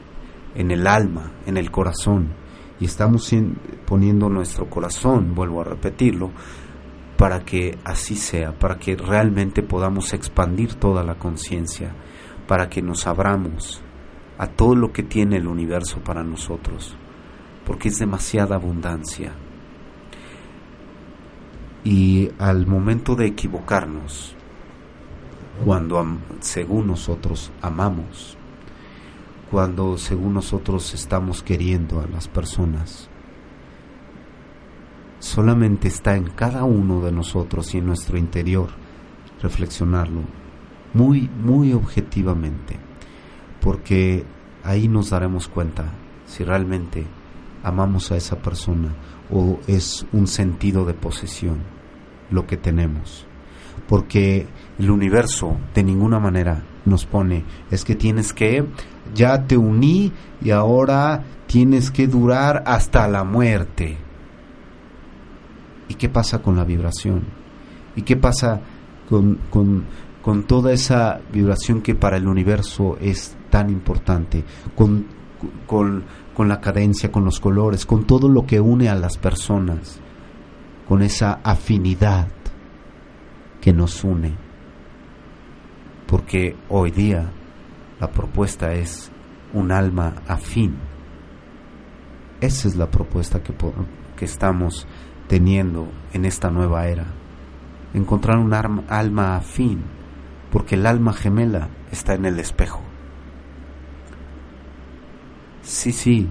[0.54, 2.34] en el alma, en el corazón,
[2.78, 3.34] y estamos
[3.86, 6.32] poniendo nuestro corazón, vuelvo a repetirlo,
[7.16, 11.92] para que así sea, para que realmente podamos expandir toda la conciencia,
[12.46, 13.82] para que nos abramos
[14.38, 16.94] a todo lo que tiene el universo para nosotros,
[17.64, 19.32] porque es demasiada abundancia.
[21.84, 24.34] Y al momento de equivocarnos,
[25.64, 26.04] cuando
[26.40, 28.36] según nosotros amamos,
[29.50, 33.08] cuando según nosotros estamos queriendo a las personas,
[35.18, 38.68] solamente está en cada uno de nosotros y en nuestro interior
[39.42, 40.22] reflexionarlo
[40.94, 42.76] muy, muy objetivamente,
[43.60, 44.24] porque
[44.64, 45.92] ahí nos daremos cuenta
[46.26, 47.06] si realmente
[47.62, 48.94] amamos a esa persona
[49.30, 51.58] o es un sentido de posesión
[52.30, 53.26] lo que tenemos.
[53.88, 54.46] Porque
[54.78, 58.64] el universo de ninguna manera nos pone, es que tienes que,
[59.14, 60.12] ya te uní
[60.42, 63.98] y ahora tienes que durar hasta la muerte.
[65.88, 67.24] ¿Y qué pasa con la vibración?
[67.94, 68.60] ¿Y qué pasa
[69.08, 69.84] con, con,
[70.22, 74.44] con toda esa vibración que para el universo es tan importante?
[74.74, 75.06] Con,
[75.66, 80.00] con, con la cadencia, con los colores, con todo lo que une a las personas,
[80.88, 82.28] con esa afinidad
[83.60, 84.34] que nos une.
[86.06, 87.30] Porque hoy día
[87.98, 89.10] la propuesta es
[89.52, 90.76] un alma afín.
[92.40, 93.54] Esa es la propuesta que,
[94.16, 94.86] que estamos
[95.28, 97.06] teniendo en esta nueva era.
[97.94, 99.82] Encontrar un alma afín,
[100.50, 102.80] porque el alma gemela está en el espejo.
[105.62, 106.28] Sí, sí,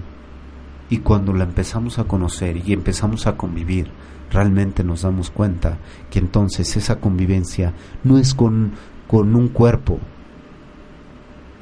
[0.88, 3.90] y cuando la empezamos a conocer y empezamos a convivir,
[4.30, 5.78] realmente nos damos cuenta
[6.10, 7.74] que entonces esa convivencia
[8.04, 8.72] no es con,
[9.08, 9.98] con un cuerpo,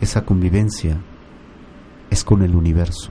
[0.01, 0.99] esa convivencia
[2.11, 3.11] es con el universo.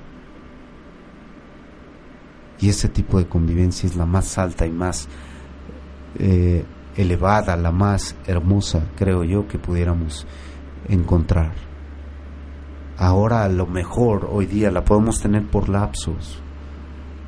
[2.64, 5.09] Y ese tipo de convivencia es la más alta y más
[6.18, 6.64] eh,
[6.95, 10.26] elevada, la más hermosa, creo yo, que pudiéramos
[10.88, 11.51] encontrar.
[12.97, 16.39] Ahora a lo mejor hoy día la podemos tener por lapsos,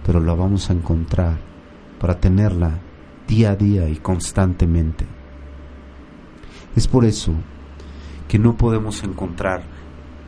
[0.05, 1.38] pero la vamos a encontrar
[1.99, 2.79] para tenerla
[3.27, 5.05] día a día y constantemente.
[6.77, 7.33] Es por eso
[8.29, 9.63] que no podemos encontrar,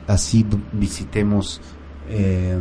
[0.06, 1.62] así visitemos
[2.10, 2.60] eh,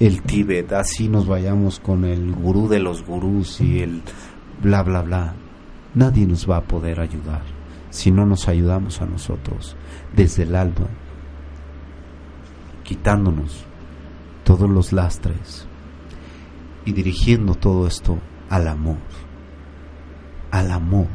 [0.00, 4.00] el Tíbet, así nos vayamos con el gurú de los gurús y el
[4.62, 5.34] bla bla bla.
[5.94, 7.42] Nadie nos va a poder ayudar
[7.90, 9.76] si no nos ayudamos a nosotros
[10.16, 10.86] desde el alma,
[12.82, 13.66] quitándonos
[14.42, 15.66] todos los lastres
[16.86, 18.96] y dirigiendo todo esto al amor,
[20.50, 21.08] al amor,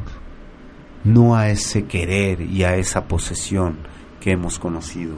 [1.02, 3.78] no a ese querer y a esa posesión
[4.20, 5.16] que hemos conocido,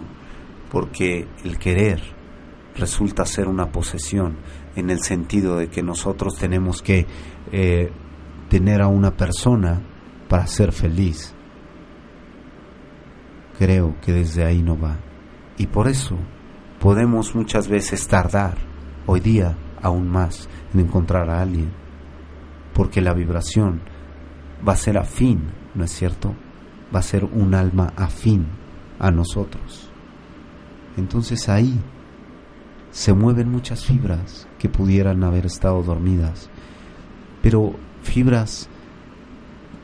[0.70, 2.17] porque el querer
[2.78, 4.36] resulta ser una posesión
[4.76, 7.06] en el sentido de que nosotros tenemos que
[7.52, 7.90] eh,
[8.48, 9.80] tener a una persona
[10.28, 11.34] para ser feliz.
[13.58, 14.98] Creo que desde ahí no va.
[15.56, 16.16] Y por eso
[16.78, 18.56] podemos muchas veces tardar,
[19.06, 21.72] hoy día aún más, en encontrar a alguien.
[22.72, 23.80] Porque la vibración
[24.66, 26.34] va a ser afín, ¿no es cierto?
[26.94, 28.46] Va a ser un alma afín
[28.98, 29.90] a nosotros.
[30.96, 31.80] Entonces ahí
[32.98, 36.50] se mueven muchas fibras que pudieran haber estado dormidas,
[37.40, 38.68] pero fibras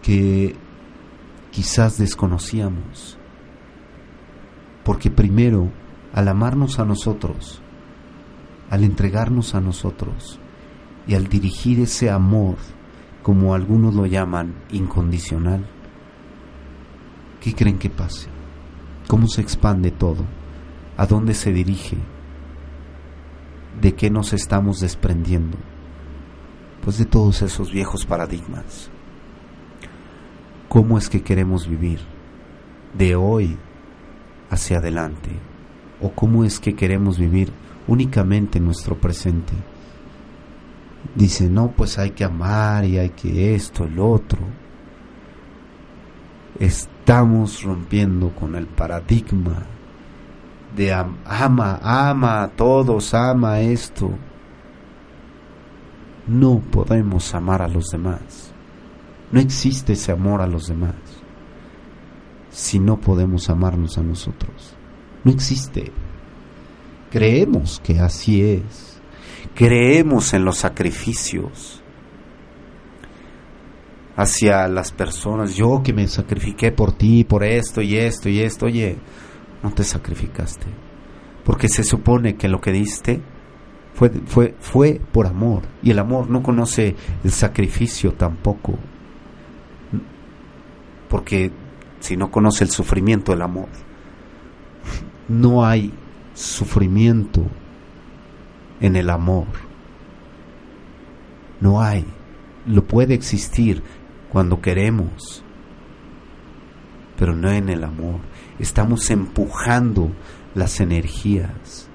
[0.02, 0.56] que
[1.52, 3.16] quizás desconocíamos,
[4.82, 5.70] porque primero,
[6.12, 7.62] al amarnos a nosotros,
[8.68, 10.40] al entregarnos a nosotros
[11.06, 12.56] y al dirigir ese amor,
[13.22, 15.64] como algunos lo llaman, incondicional,
[17.40, 18.26] ¿qué creen que pase?
[19.06, 20.24] ¿Cómo se expande todo?
[20.96, 21.96] ¿A dónde se dirige?
[23.80, 25.58] ¿De qué nos estamos desprendiendo?
[26.82, 28.90] Pues de todos esos viejos paradigmas.
[30.68, 32.00] ¿Cómo es que queremos vivir?
[32.96, 33.56] ¿De hoy
[34.50, 35.30] hacia adelante?
[36.00, 37.52] ¿O cómo es que queremos vivir
[37.86, 39.52] únicamente en nuestro presente?
[41.14, 44.40] Dice, no, pues hay que amar y hay que esto, el otro.
[46.58, 49.66] Estamos rompiendo con el paradigma
[50.76, 54.10] de ama, ama a todos, ama esto.
[56.26, 58.52] No podemos amar a los demás.
[59.30, 60.94] No existe ese amor a los demás
[62.54, 64.74] si no podemos amarnos a nosotros.
[65.24, 65.90] No existe.
[67.10, 69.00] Creemos que así es.
[69.54, 71.82] Creemos en los sacrificios
[74.16, 75.56] hacia las personas.
[75.56, 78.66] Yo que me sacrifiqué por ti, por esto y esto y esto.
[78.66, 78.98] Oye,
[79.64, 80.66] no te sacrificaste.
[81.42, 83.22] Porque se supone que lo que diste
[83.94, 85.62] fue, fue, fue por amor.
[85.82, 86.94] Y el amor no conoce
[87.24, 88.78] el sacrificio tampoco.
[91.08, 91.50] Porque
[92.00, 93.68] si no conoce el sufrimiento, el amor,
[95.28, 95.92] no hay
[96.34, 97.46] sufrimiento
[98.80, 99.46] en el amor.
[101.60, 102.04] No hay.
[102.66, 103.82] Lo puede existir
[104.30, 105.42] cuando queremos,
[107.18, 108.20] pero no en el amor.
[108.59, 110.11] Estamos empujando
[110.55, 111.88] las energías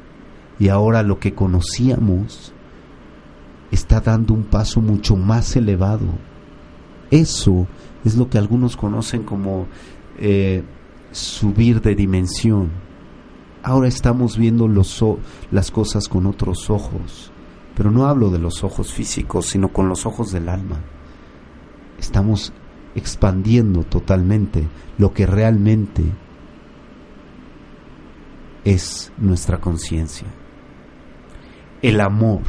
[0.60, 2.54] y ahora lo que conocíamos
[3.72, 6.08] está dando un paso mucho más elevado.
[7.12, 7.68] Eso
[8.04, 9.68] es lo que algunos conocen como
[10.18, 10.64] eh,
[11.12, 12.70] subir de dimensión.
[13.64, 14.68] Ahora estamos viendo
[15.52, 17.32] las cosas con otros ojos,
[17.76, 20.80] pero no hablo de los ojos físicos, sino con los ojos del alma.
[21.98, 22.54] Estamos
[22.96, 26.04] expandiendo totalmente lo que realmente
[28.66, 30.28] es nuestra conciencia.
[31.82, 32.42] El amor,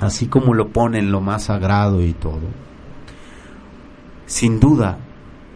[0.00, 2.40] así como lo pone en lo más sagrado y todo,
[4.26, 4.98] sin duda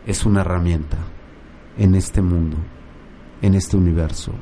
[0.06, 0.98] es una herramienta
[1.76, 2.56] en este mundo,
[3.42, 4.32] en este universo,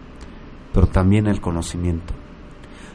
[0.73, 2.15] pero también el conocimiento.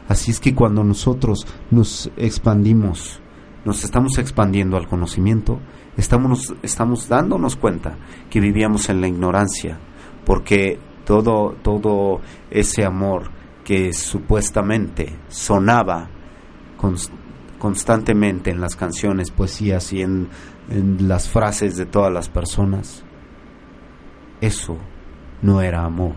[0.08, 3.20] Así es que cuando nosotros nos expandimos,
[3.64, 5.60] nos estamos expandiendo al conocimiento,
[5.96, 7.96] estamos, estamos dándonos cuenta
[8.28, 9.78] que vivíamos en la ignorancia,
[10.24, 10.78] porque
[11.10, 12.20] todo, todo
[12.52, 13.32] ese amor
[13.64, 16.08] que supuestamente sonaba
[17.58, 20.28] constantemente en las canciones, poesías y en,
[20.70, 23.02] en las frases de todas las personas,
[24.40, 24.78] eso
[25.42, 26.14] no era amor,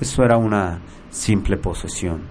[0.00, 0.80] eso era una
[1.10, 2.22] simple posesión.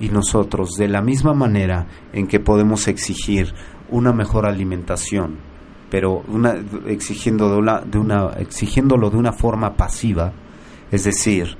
[0.00, 3.52] Y nosotros, de la misma manera en que podemos exigir
[3.90, 5.47] una mejor alimentación,
[5.90, 6.54] pero una,
[6.86, 10.32] exigiendo de de una, exigiéndolo de una forma pasiva,
[10.90, 11.56] es decir,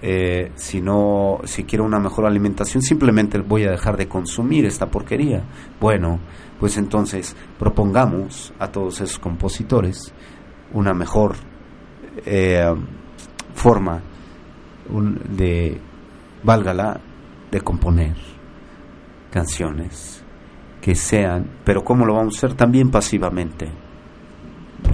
[0.00, 4.86] eh, si no, si quiero una mejor alimentación, simplemente voy a dejar de consumir esta
[4.86, 5.42] porquería.
[5.80, 6.20] Bueno,
[6.60, 10.12] pues entonces propongamos a todos esos compositores
[10.72, 11.34] una mejor
[12.24, 12.74] eh,
[13.54, 14.00] forma
[15.30, 15.80] de,
[16.44, 17.00] válgala,
[17.50, 18.16] de componer
[19.30, 20.17] canciones
[20.88, 22.54] que sean, pero ¿cómo lo vamos a hacer?
[22.54, 23.68] También pasivamente.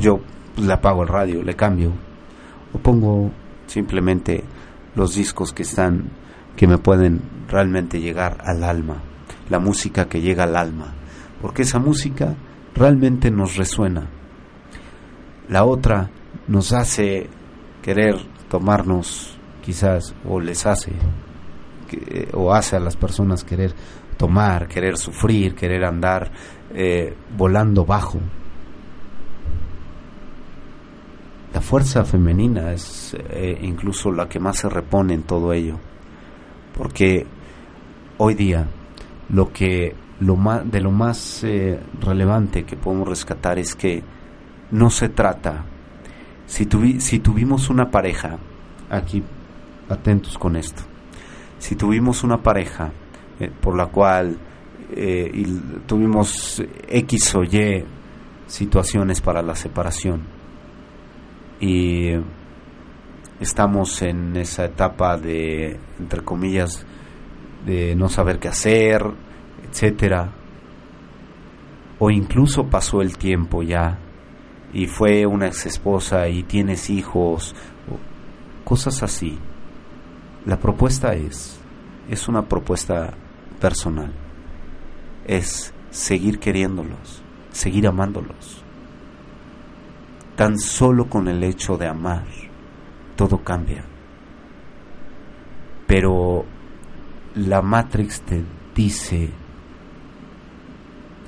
[0.01, 0.19] Yo
[0.57, 1.93] le apago el radio, le cambio,
[2.73, 3.31] o pongo
[3.69, 4.43] simplemente
[4.97, 6.11] los discos que están,
[6.57, 8.97] que me pueden realmente llegar al alma,
[9.49, 10.95] la música que llega al alma,
[11.41, 12.35] porque esa música
[12.75, 14.09] realmente nos resuena.
[15.49, 16.11] La otra
[16.49, 17.29] nos hace
[17.83, 18.17] querer
[18.49, 20.91] tomarnos, quizás, o les hace,
[22.33, 23.77] o hace a las personas querer
[24.69, 26.31] querer sufrir, querer andar
[26.75, 28.19] eh, volando bajo.
[31.53, 35.79] La fuerza femenina es eh, incluso la que más se repone en todo ello,
[36.77, 37.27] porque
[38.19, 38.67] hoy día
[39.31, 44.03] lo que lo de lo más eh, relevante que podemos rescatar es que
[44.71, 45.65] no se trata
[46.47, 48.39] si tuvimos una pareja
[48.91, 49.23] aquí
[49.89, 50.83] atentos con esto
[51.59, 52.93] si tuvimos una pareja
[53.41, 54.37] eh, por la cual
[55.87, 57.85] tuvimos X o Y
[58.47, 60.23] situaciones para la separación
[61.61, 62.11] y
[63.41, 66.85] estamos en esa etapa de, entre comillas,
[67.65, 69.03] de no saber qué hacer,
[69.69, 70.31] etcétera.
[71.99, 73.99] O incluso pasó el tiempo ya
[74.73, 77.55] y fue una ex esposa y tienes hijos,
[78.65, 79.39] cosas así.
[80.45, 81.59] La propuesta es,
[82.11, 83.15] es una propuesta
[83.65, 84.13] personal,
[85.25, 88.63] es seguir queriéndolos, seguir amándolos
[90.37, 92.27] Tan solo con el hecho de amar,
[93.17, 93.85] todo cambia.
[95.87, 96.45] Pero
[97.37, 98.45] la Matrix te
[98.75, 99.31] dice,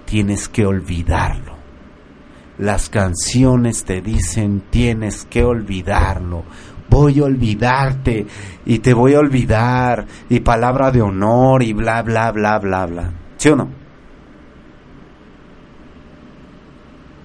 [0.05, 1.57] tienes que olvidarlo.
[2.59, 6.45] Las canciones te dicen, tienes que olvidarlo.
[6.99, 8.27] Voy a olvidarte
[8.65, 13.13] y te voy a olvidar y palabra de honor y bla, bla, bla, bla, bla.
[13.37, 13.69] ¿Sí o no?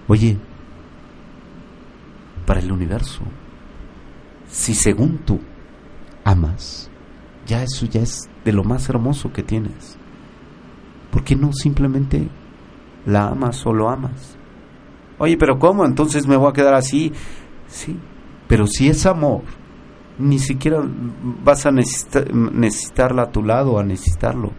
[0.09, 0.37] Oye,
[2.45, 3.21] para el universo.
[4.49, 5.39] Si según tú
[6.25, 6.91] amas,
[7.47, 9.97] ya eso ya es de lo más hermoso que tienes.
[11.11, 12.27] ¿Por qué no simplemente
[13.05, 14.35] la amas o lo amas?
[15.17, 15.85] Oye, pero ¿cómo?
[15.85, 17.13] Entonces me voy a quedar así.
[17.69, 17.97] Sí,
[18.49, 19.43] pero si es amor,
[20.17, 20.81] ni siquiera
[21.43, 24.51] vas a necesitar, necesitarla a tu lado, a necesitarlo.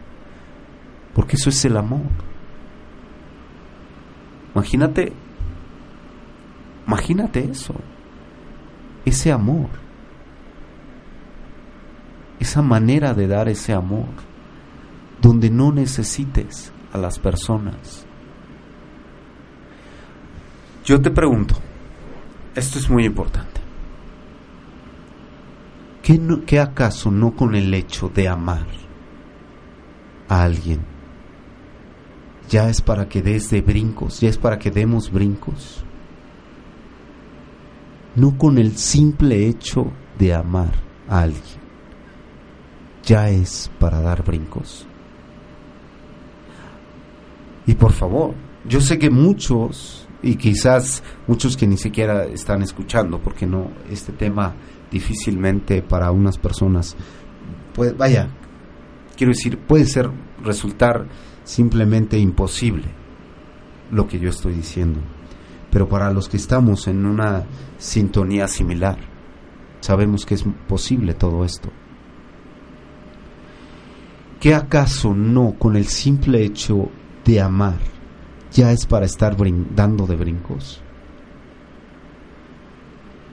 [1.14, 2.10] Porque eso es el amor.
[4.54, 5.12] Imagínate
[6.84, 7.74] Imagínate eso,
[9.04, 9.68] ese amor
[12.42, 14.08] esa manera de dar ese amor,
[15.20, 18.04] donde no necesites a las personas.
[20.84, 21.54] Yo te pregunto,
[22.56, 23.51] esto es muy importante,
[26.02, 28.66] ¿qué, no, ¿qué acaso no con el hecho de amar
[30.28, 30.80] a alguien
[32.48, 35.84] ya es para que des de brincos, ya es para que demos brincos?
[38.14, 40.72] No con el simple hecho de amar
[41.08, 41.62] a alguien
[43.02, 44.86] ya es para dar brincos.
[47.66, 48.34] Y por favor,
[48.66, 54.12] yo sé que muchos, y quizás muchos que ni siquiera están escuchando, porque no, este
[54.12, 54.54] tema
[54.92, 56.96] difícilmente para unas personas,
[57.74, 58.28] puede, vaya,
[59.16, 60.10] quiero decir, puede ser,
[60.44, 61.06] resultar
[61.44, 62.84] simplemente imposible
[63.90, 65.00] lo que yo estoy diciendo.
[65.70, 67.44] Pero para los que estamos en una
[67.78, 68.98] sintonía similar,
[69.80, 71.70] sabemos que es posible todo esto.
[74.38, 76.90] ¿Qué acaso no con el simple hecho
[77.24, 77.78] de amar
[78.50, 79.36] ya es para estar
[79.74, 80.82] dando de brincos?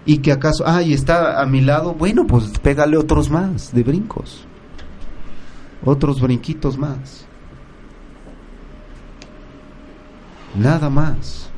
[0.10, 1.94] ¿Y que acaso, ay, está a mi lado?
[1.94, 4.44] Bueno, pues pégale otros más de brincos.
[5.86, 7.28] Otros brinquitos más.
[10.58, 11.52] Nada más.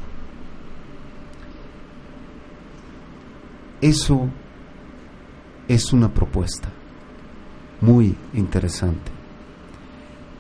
[3.80, 4.28] Eso
[5.70, 6.68] es una propuesta
[7.80, 9.14] muy interesante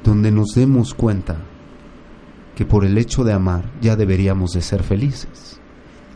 [0.03, 1.37] donde nos demos cuenta
[2.57, 5.61] que por el hecho de amar ya deberíamos de ser felices.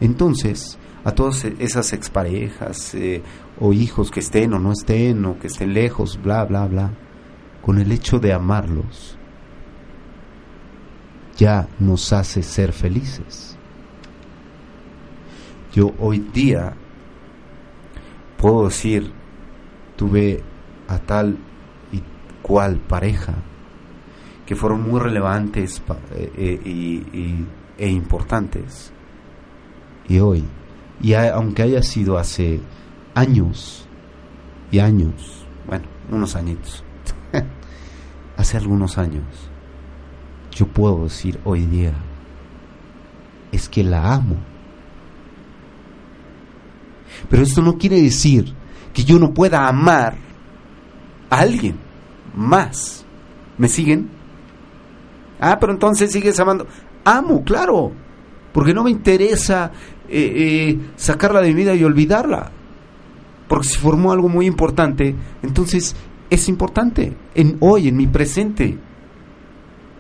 [0.02, 3.22] Entonces, a todas esas exparejas eh,
[3.60, 6.92] o hijos que estén o no estén o que estén lejos, bla, bla, bla,
[7.62, 9.16] con el hecho de amarlos,
[11.38, 13.56] ya nos hace ser felices.
[15.74, 16.74] Yo hoy día
[18.38, 19.12] puedo decir,
[19.96, 20.44] tuve
[20.88, 21.38] a tal
[21.92, 22.02] y
[22.42, 23.36] cual pareja
[24.48, 25.84] que fueron muy relevantes
[26.16, 26.32] eh,
[26.66, 27.46] eh,
[27.78, 28.92] e importantes.
[30.08, 30.44] Y hoy,
[31.02, 32.60] y aunque haya sido hace
[33.14, 33.88] años
[34.72, 36.84] y años, bueno, unos añitos,
[38.38, 39.24] hace algunos años,
[40.52, 41.94] yo puedo decir hoy día,
[43.52, 44.36] es que la amo.
[47.30, 48.54] Pero esto no quiere decir
[48.94, 50.16] que yo no pueda amar
[51.30, 51.78] a alguien
[52.36, 53.06] más.
[53.58, 54.10] ¿Me siguen?
[55.40, 56.68] Ah, pero entonces sigues amando.
[57.04, 57.92] Amo, claro,
[58.54, 59.72] porque no me interesa
[60.10, 62.52] eh, eh, sacarla de mi vida y olvidarla.
[63.48, 65.96] Porque si formó algo muy importante, entonces
[66.30, 68.78] es importante en hoy, en mi presente.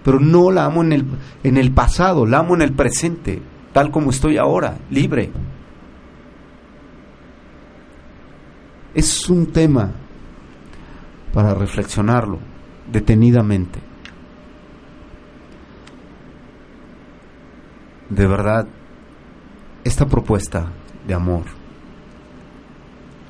[0.04, 1.06] Pero no la amo en el,
[1.44, 3.42] en el pasado, la amo en el presente,
[3.74, 5.32] tal como estoy ahora, libre.
[8.94, 9.92] Es un tema
[11.34, 12.40] para reflexionarlo
[12.92, 13.96] detenidamente.
[18.10, 18.68] de verdad,
[19.86, 20.66] esta propuesta
[21.08, 21.44] de amor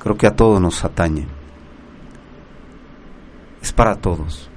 [0.00, 1.26] creo que a todos nos atañe.
[3.60, 4.48] Es para todos.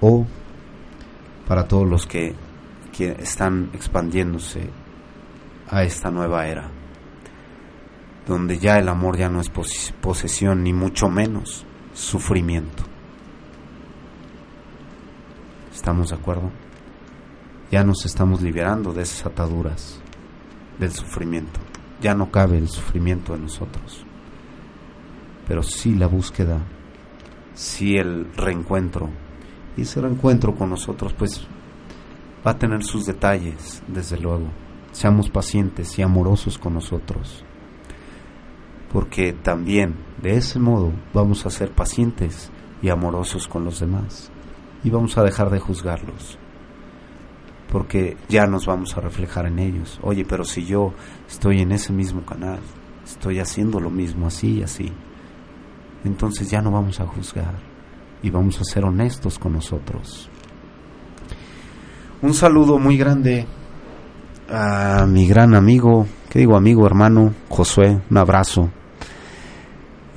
[0.00, 0.26] O
[1.46, 2.34] para todos los que,
[2.92, 4.68] que están expandiéndose
[5.70, 6.68] a esta nueva era,
[8.26, 9.50] donde ya el amor ya no es
[10.00, 12.84] posesión, ni mucho menos sufrimiento.
[15.72, 16.50] ¿Estamos de acuerdo?
[17.70, 19.97] ya nos estamos liberando de esas ataduras
[20.78, 21.60] del sufrimiento.
[22.00, 24.04] Ya no cabe el sufrimiento en nosotros.
[25.46, 26.60] Pero sí la búsqueda,
[27.54, 29.10] sí el reencuentro.
[29.76, 31.46] Y ese reencuentro con nosotros pues
[32.46, 34.48] va a tener sus detalles, desde luego.
[34.92, 37.44] Seamos pacientes y amorosos con nosotros.
[38.92, 42.50] Porque también de ese modo vamos a ser pacientes
[42.82, 44.30] y amorosos con los demás.
[44.84, 46.38] Y vamos a dejar de juzgarlos
[47.70, 49.98] porque ya nos vamos a reflejar en ellos.
[50.02, 50.92] Oye, pero si yo
[51.28, 52.60] estoy en ese mismo canal,
[53.04, 54.92] estoy haciendo lo mismo así y así,
[56.04, 57.54] entonces ya no vamos a juzgar
[58.22, 60.28] y vamos a ser honestos con nosotros.
[62.20, 63.46] Un saludo muy grande
[64.50, 67.34] a mi gran amigo, ¿qué digo amigo, hermano?
[67.48, 68.70] Josué, un abrazo.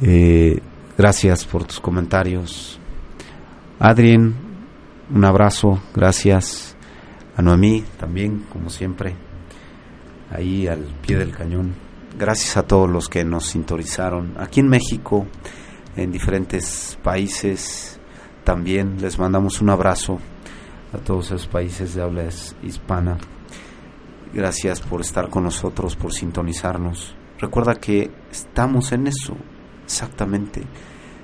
[0.02, 0.60] Eh,
[0.98, 2.80] gracias por tus comentarios.
[3.80, 4.34] Adrien,
[5.14, 6.71] un abrazo, gracias
[7.36, 9.16] a Noemí también, como siempre,
[10.32, 11.74] ahí al pie del cañón.
[12.18, 15.26] Gracias a todos los que nos sintonizaron aquí en México,
[15.96, 18.00] en diferentes países.
[18.44, 20.20] También les mandamos un abrazo
[20.94, 22.26] a todos esos países de habla
[22.64, 23.18] hispana.
[24.34, 27.16] Gracias por estar con nosotros, por sintonizarnos.
[27.40, 29.36] Recuerda que estamos en eso,
[29.84, 30.64] exactamente.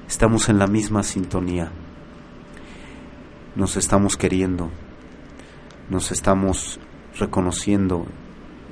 [0.08, 1.72] estamos en la misma sintonía.
[3.56, 4.70] Nos estamos queriendo,
[5.90, 6.80] nos estamos
[7.18, 8.06] reconociendo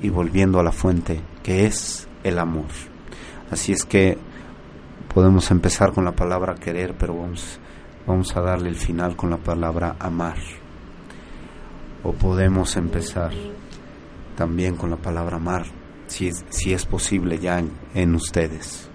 [0.01, 2.65] y volviendo a la fuente, que es el amor.
[3.51, 4.17] Así es que
[5.13, 7.59] podemos empezar con la palabra querer, pero vamos,
[8.05, 10.37] vamos a darle el final con la palabra amar.
[12.03, 13.31] O podemos empezar
[14.35, 15.65] también con la palabra amar,
[16.07, 18.89] si si es posible ya en, en ustedes.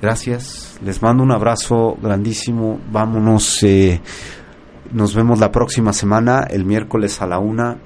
[0.00, 4.00] Gracias, les mando un abrazo grandísimo, vámonos, eh,
[4.92, 7.78] nos vemos la próxima semana, el miércoles a la una.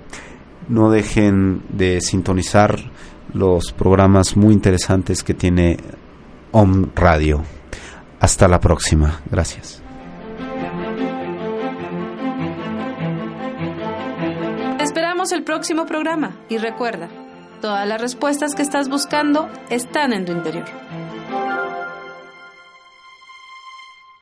[0.69, 2.77] No dejen de sintonizar
[3.33, 5.77] los programas muy interesantes que tiene
[6.53, 7.43] Om Radio.
[8.21, 9.83] Hasta la próxima, gracias.
[14.79, 17.09] Esperamos el próximo programa y recuerda,
[17.61, 20.67] todas las respuestas que estás buscando están en tu interior.